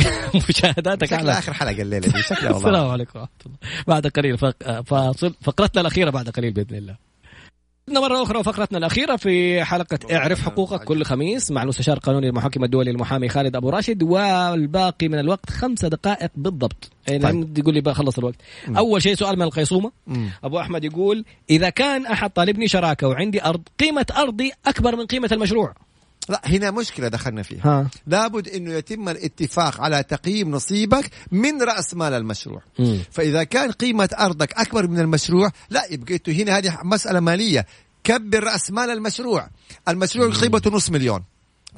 [0.48, 2.68] مشاهداتك شكلها آخر حلقة الليلة دي شكلها والله.
[2.68, 3.56] السلام عليكم ورحمة الله.
[3.86, 4.38] بعد قليل.
[4.84, 7.11] فاصل فقرتنا الأخيرة بعد قليل بإذن الله.
[7.88, 12.90] مرة أخرى وفقرتنا الأخيرة في حلقة اعرف حقوقك كل خميس مع المستشار القانوني المحكم الدولي
[12.90, 16.90] المحامي خالد أبو راشد والباقي من الوقت خمسة دقائق بالضبط.
[17.08, 17.58] يعني طيب.
[17.58, 18.34] يقول لي بقى خلص الوقت
[18.76, 19.92] أول شيء سؤال من القيصومة.
[20.06, 20.30] مم.
[20.44, 25.28] أبو أحمد يقول إذا كان أحد طالبني شراكة وعندي أرض قيمة أرضي أكبر من قيمة
[25.32, 25.74] المشروع.
[26.28, 27.60] لا هنا مشكلة دخلنا فيها.
[27.64, 27.90] ها.
[28.06, 32.62] لابد إنه يتم الاتفاق على تقييم نصيبك من رأس مال المشروع.
[32.78, 32.98] مم.
[33.10, 37.66] فإذا كان قيمة أرضك أكبر من المشروع لا يبقى هنا هذه مسألة مالية.
[38.04, 39.48] كبر رأس مال المشروع.
[39.88, 41.24] المشروع قيمته نص مليون.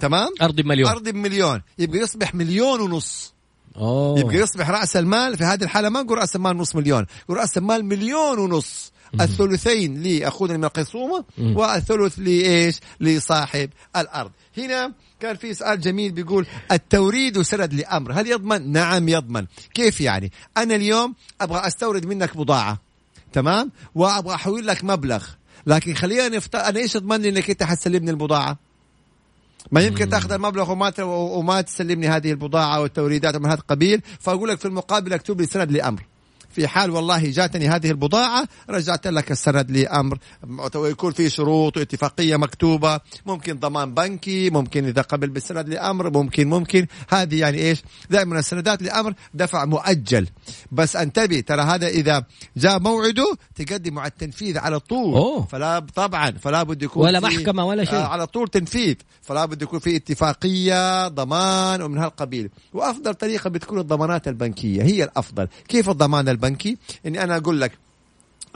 [0.00, 0.90] تمام؟ أرضي بمليون.
[0.90, 1.62] أرض بمليون.
[1.78, 3.34] يبقى يصبح مليون ونص.
[3.76, 4.18] أوه.
[4.18, 7.06] يبقى يصبح رأس المال في هذه الحالة ما نقول رأس المال نص مليون.
[7.24, 8.92] نقول رأس المال مليون ونص.
[9.20, 11.56] الثلثين لأخونا من القسومه مم.
[11.56, 14.30] والثلث لإيش؟ لصاحب الأرض.
[14.58, 20.32] هنا كان في سؤال جميل بيقول التوريد سند لأمر، هل يضمن؟ نعم يضمن، كيف يعني؟
[20.56, 22.78] أنا اليوم أبغى أستورد منك بضاعة
[23.32, 25.24] تمام؟ وأبغى أحول لك مبلغ،
[25.66, 28.58] لكن خلينا نفترض أنا إيش اضمن لي إنك أنت حتسلمني البضاعة؟
[29.72, 34.58] ما يمكن تاخذ المبلغ وما وما تسلمني هذه البضاعة والتوريدات من هذا القبيل فأقول لك
[34.58, 36.02] في المقابل أكتب لي سند لأمر
[36.54, 40.18] في حال والله جاتني هذه البضاعة رجعت لك السند لأمر.
[40.74, 46.86] ويكون في شروط واتفاقية مكتوبة ممكن ضمان بنكي ممكن إذا قبل بالسند لأمر ممكن ممكن.
[47.08, 50.26] هذه يعني إيش؟ دائما السندات لأمر دفع مؤجل.
[50.72, 52.24] بس انتبه ترى هذا إذا
[52.56, 55.14] جاء موعده تقدم على التنفيذ على طول.
[55.14, 55.46] أوه.
[55.46, 57.94] فلا طبعا فلا بد يكون ولا محكمة ولا شيء.
[57.94, 58.94] آه على طول تنفيذ.
[59.22, 62.50] فلا بد يكون في اتفاقية ضمان ومن هالقبيل.
[62.72, 65.48] وأفضل طريقة بتكون الضمانات البنكية هي الأفضل.
[65.68, 66.43] كيف الضمان البنكي؟
[67.06, 67.72] إني أنا أقول لك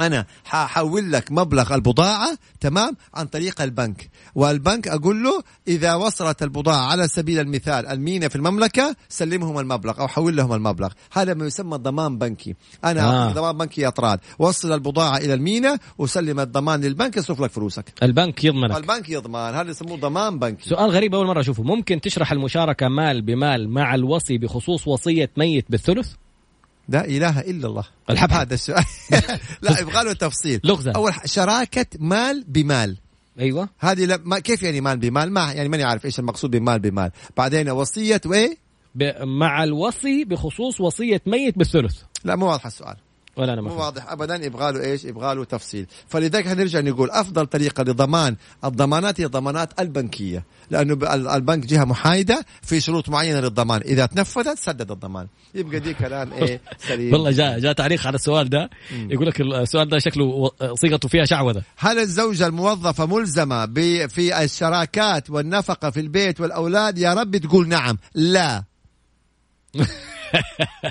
[0.00, 4.10] أنا ححول لك مبلغ البضاعة تمام عن طريق البنك.
[4.34, 10.08] والبنك أقول له إذا وصلت البضاعة على سبيل المثال المينا في المملكة سلمهم المبلغ أو
[10.08, 10.92] حول لهم المبلغ.
[11.12, 12.54] هذا ما يسمى ضمان بنكي.
[12.84, 13.32] أنا آه.
[13.32, 14.20] ضمان بنكي يا طراد.
[14.38, 17.92] وصل البضاعة إلى المينا وسلم الضمان للبنك يصرف لك فلوسك.
[18.02, 18.76] البنك يضمنك.
[18.76, 20.68] البنك يضمان هذا يسموه ضمان بنكي.
[20.68, 21.62] سؤال غريب أول مرة أشوفه.
[21.62, 26.08] ممكن تشرح المشاركة مال بمال مع الوصي بخصوص وصية ميت بالثلث؟
[26.88, 27.84] لا إله إلا الله.
[28.10, 28.40] الحبحب.
[28.40, 28.84] هذا السؤال.
[29.62, 30.60] لا يبغى له تفصيل.
[30.64, 30.92] لغزة.
[30.92, 32.96] أول شراكة مال بمال.
[33.40, 33.68] أيوة.
[33.78, 37.10] هذه لا ما كيف يعني مال بمال؟ ما يعني ماني عارف إيش المقصود بمال بمال.
[37.36, 38.56] بعدين وصية وايه.
[39.20, 42.02] مع الوصي بخصوص وصية ميت بالثلث.
[42.24, 42.96] لا مو واضح السؤال.
[43.38, 44.12] ولا أنا مو واضح.
[44.12, 49.24] ابدا يبغى له إيش يبغى له تفصيل فلذلك هنرجع نقول أفضل طريقة لضمان الضمانات هي
[49.26, 53.80] الضمانات البنكية لأنه البنك جهة محايدة في شروط معينة للضمان.
[53.80, 55.26] إذا تنفذت سدد الضمان.
[55.54, 57.12] يبقى دي كلام إيه سليم.
[57.12, 58.70] والله جاء جاء تعليق على السؤال ده.
[58.92, 61.62] يقول لك السؤال ده شكله صيغته فيها شعوذة.
[61.76, 67.98] هل الزوجة الموظفة ملزمة ب- في الشراكات والنفقة في البيت والأولاد؟ يا رب تقول نعم.
[68.14, 68.64] لا.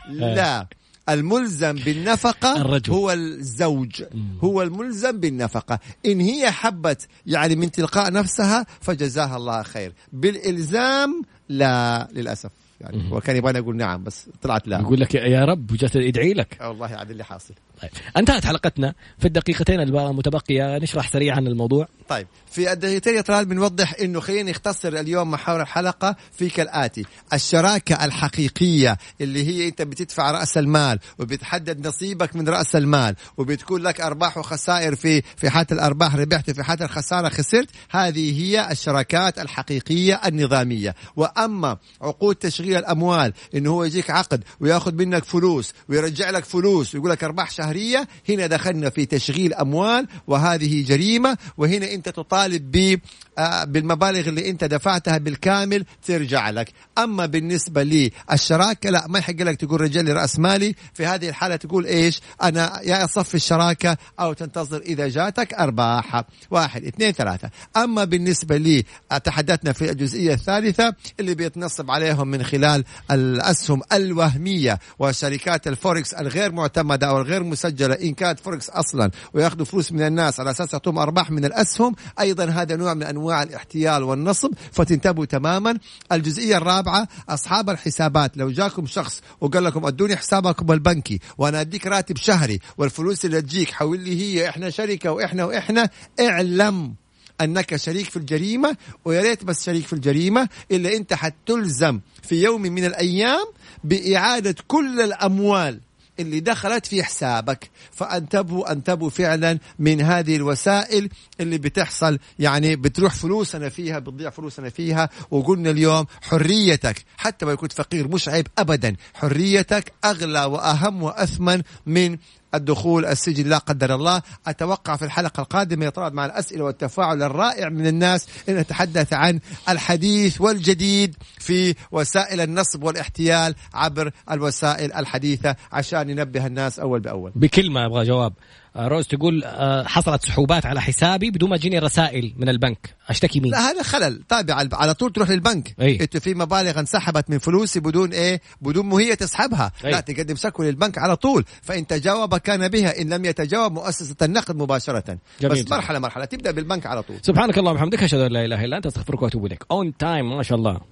[0.10, 0.68] لا.
[1.10, 2.94] الملزم بالنفقة الرجل.
[2.94, 4.04] هو الزوج.
[4.44, 5.80] هو الملزم بالنفقة.
[6.06, 9.94] إن هي حبت يعني من تلقاء نفسها فجزاها الله خير.
[10.14, 12.52] بالإلزام لا للأسف.
[12.82, 14.80] يعني هو كان يبغاني أقول نعم بس طلعت لا.
[14.80, 16.58] يقول لك يا رب وجت يدعي لك.
[16.62, 17.54] والله عاد اللي حاصل.
[17.82, 17.92] طيب.
[18.18, 18.94] انتهت حلقتنا.
[19.20, 21.88] في الدقيقتين المتبقية نشرح سريعا الموضوع.
[22.10, 22.28] طيب.
[22.52, 26.16] في الدقيقتين يا طلال بنوضح إنه خلينا نختصر اليوم محاور الحلقة.
[26.38, 33.16] في كالاتي الشراكة الحقيقية اللي هي أنت بتدفع رأس المال وبتحدد نصيبك من رأس المال
[33.38, 37.70] وبتكون لك أرباح وخسائر في في حاله الأرباح ربحت في حاله الخسارة خسرت.
[37.90, 40.96] هذه هي الشراكات الحقيقية النظامية.
[41.16, 47.12] وأما عقود تشغيل الأموال إنه هو يجيك عقد ويأخذ منك فلوس ويرجع لك فلوس ويقول
[47.12, 48.08] لك أرباح شهرية.
[48.30, 51.38] هنا دخلنا في تشغيل أموال وهذه جريمة.
[51.58, 53.00] وهنا أنت تطالب ب
[53.38, 56.72] آه، بالمبالغ اللي أنت دفعتها بالكامل ترجع لك.
[56.98, 60.76] أما بالنسبة للشراكة لا ما يحق لك تقول رجع لي رأس مالي.
[60.94, 66.24] في هذه الحالة تقول إيش؟ أنا يا أصفي الشراكة أو تنتظر إذا جاتك أرباح.
[66.52, 67.50] واحد اثنين ثلاثة.
[67.78, 74.80] أما بالنسبة لي آه، تحدثنا في الجزئية الثالثة اللي بيتنصب عليهم من خلال الأسهم الوهمية
[75.00, 80.40] وشركات الفوركس الغير معتمدة أو الغير مسجلة إن كانت فوركس أصلا ويأخذوا فلوس من الناس
[80.40, 85.78] على أساس يعطوهم أرباح من الأسهم أيضا هذا نوع من أنواع الاحتيال والنصب فتنتبهوا تماما.
[86.12, 88.38] الجزئية الرابعة أصحاب الحسابات.
[88.38, 93.72] لو جاكم شخص وقال لكم أدوني حسابكم البنكي وأنا أديك راتب شهري والفلوس اللي تجيك
[93.72, 95.90] حول لي هي إحنا شركة وإحنا وإحنا
[96.20, 96.96] اعلم
[97.42, 102.62] أنك شريك في الجريمة ويا ريت بس شريك في الجريمة إلا أنت حتلزم في يوم
[102.62, 103.46] من الأيام
[103.84, 105.82] بإعادة كل الأموال
[106.20, 107.70] اللي دخلت في حسابك.
[107.92, 111.10] فأنتبهوا أنتبهوا فعلا من هذه الوسائل
[111.40, 115.10] اللي بتحصل يعني بتروح فلوسنا فيها بتضيع فلوسنا فيها.
[115.32, 122.18] وقلنا اليوم حريتك حتى لو كنت فقير مش عيب ابدا حريتك أغلى وأهم وأثمن من
[122.56, 124.22] الدخول السجن لا قدر الله.
[124.48, 129.40] أتوقع في الحلقة القادمة يطرد مع الأسئلة والتفاعل الرائع من الناس أن نتحدث عن
[129.70, 137.32] الحديث والجديد في وسائل النصب والاحتيال عبر الوسائل الحديثة عشان ننبه الناس أول بأول.
[137.36, 138.34] بكلمة أبغى جواب.
[138.78, 142.96] روز تقول آه، حصلت سحوبات على حسابي بدون ما تجيني رسائل من البنك.
[143.10, 144.24] أشتكي مين؟ لا هذا خلل.
[144.30, 145.76] تابع على طول تروح للبنك.
[145.82, 145.98] أي.
[146.02, 149.72] انت في مبالغ انسحبت من فلوسي بدون إيه؟ بدون ما هي تسحبها.
[149.86, 149.92] أي.
[149.92, 151.46] لا تقدم شكوى للبنك على طول.
[151.62, 155.18] فإن تجاوب كان بها إن لم يتجاوب مؤسسة النقد مباشرة.
[155.42, 155.72] جميل بس.
[155.72, 156.26] مرحلة مرحلة.
[156.26, 157.18] تبدأ بالبنك على طول.
[157.22, 159.64] سبحانك اللهم وبحمدك أشهد أن لا إله إلا أنت أستغفرك وأتوب إليك.
[159.72, 160.80] on time ما شاء الله.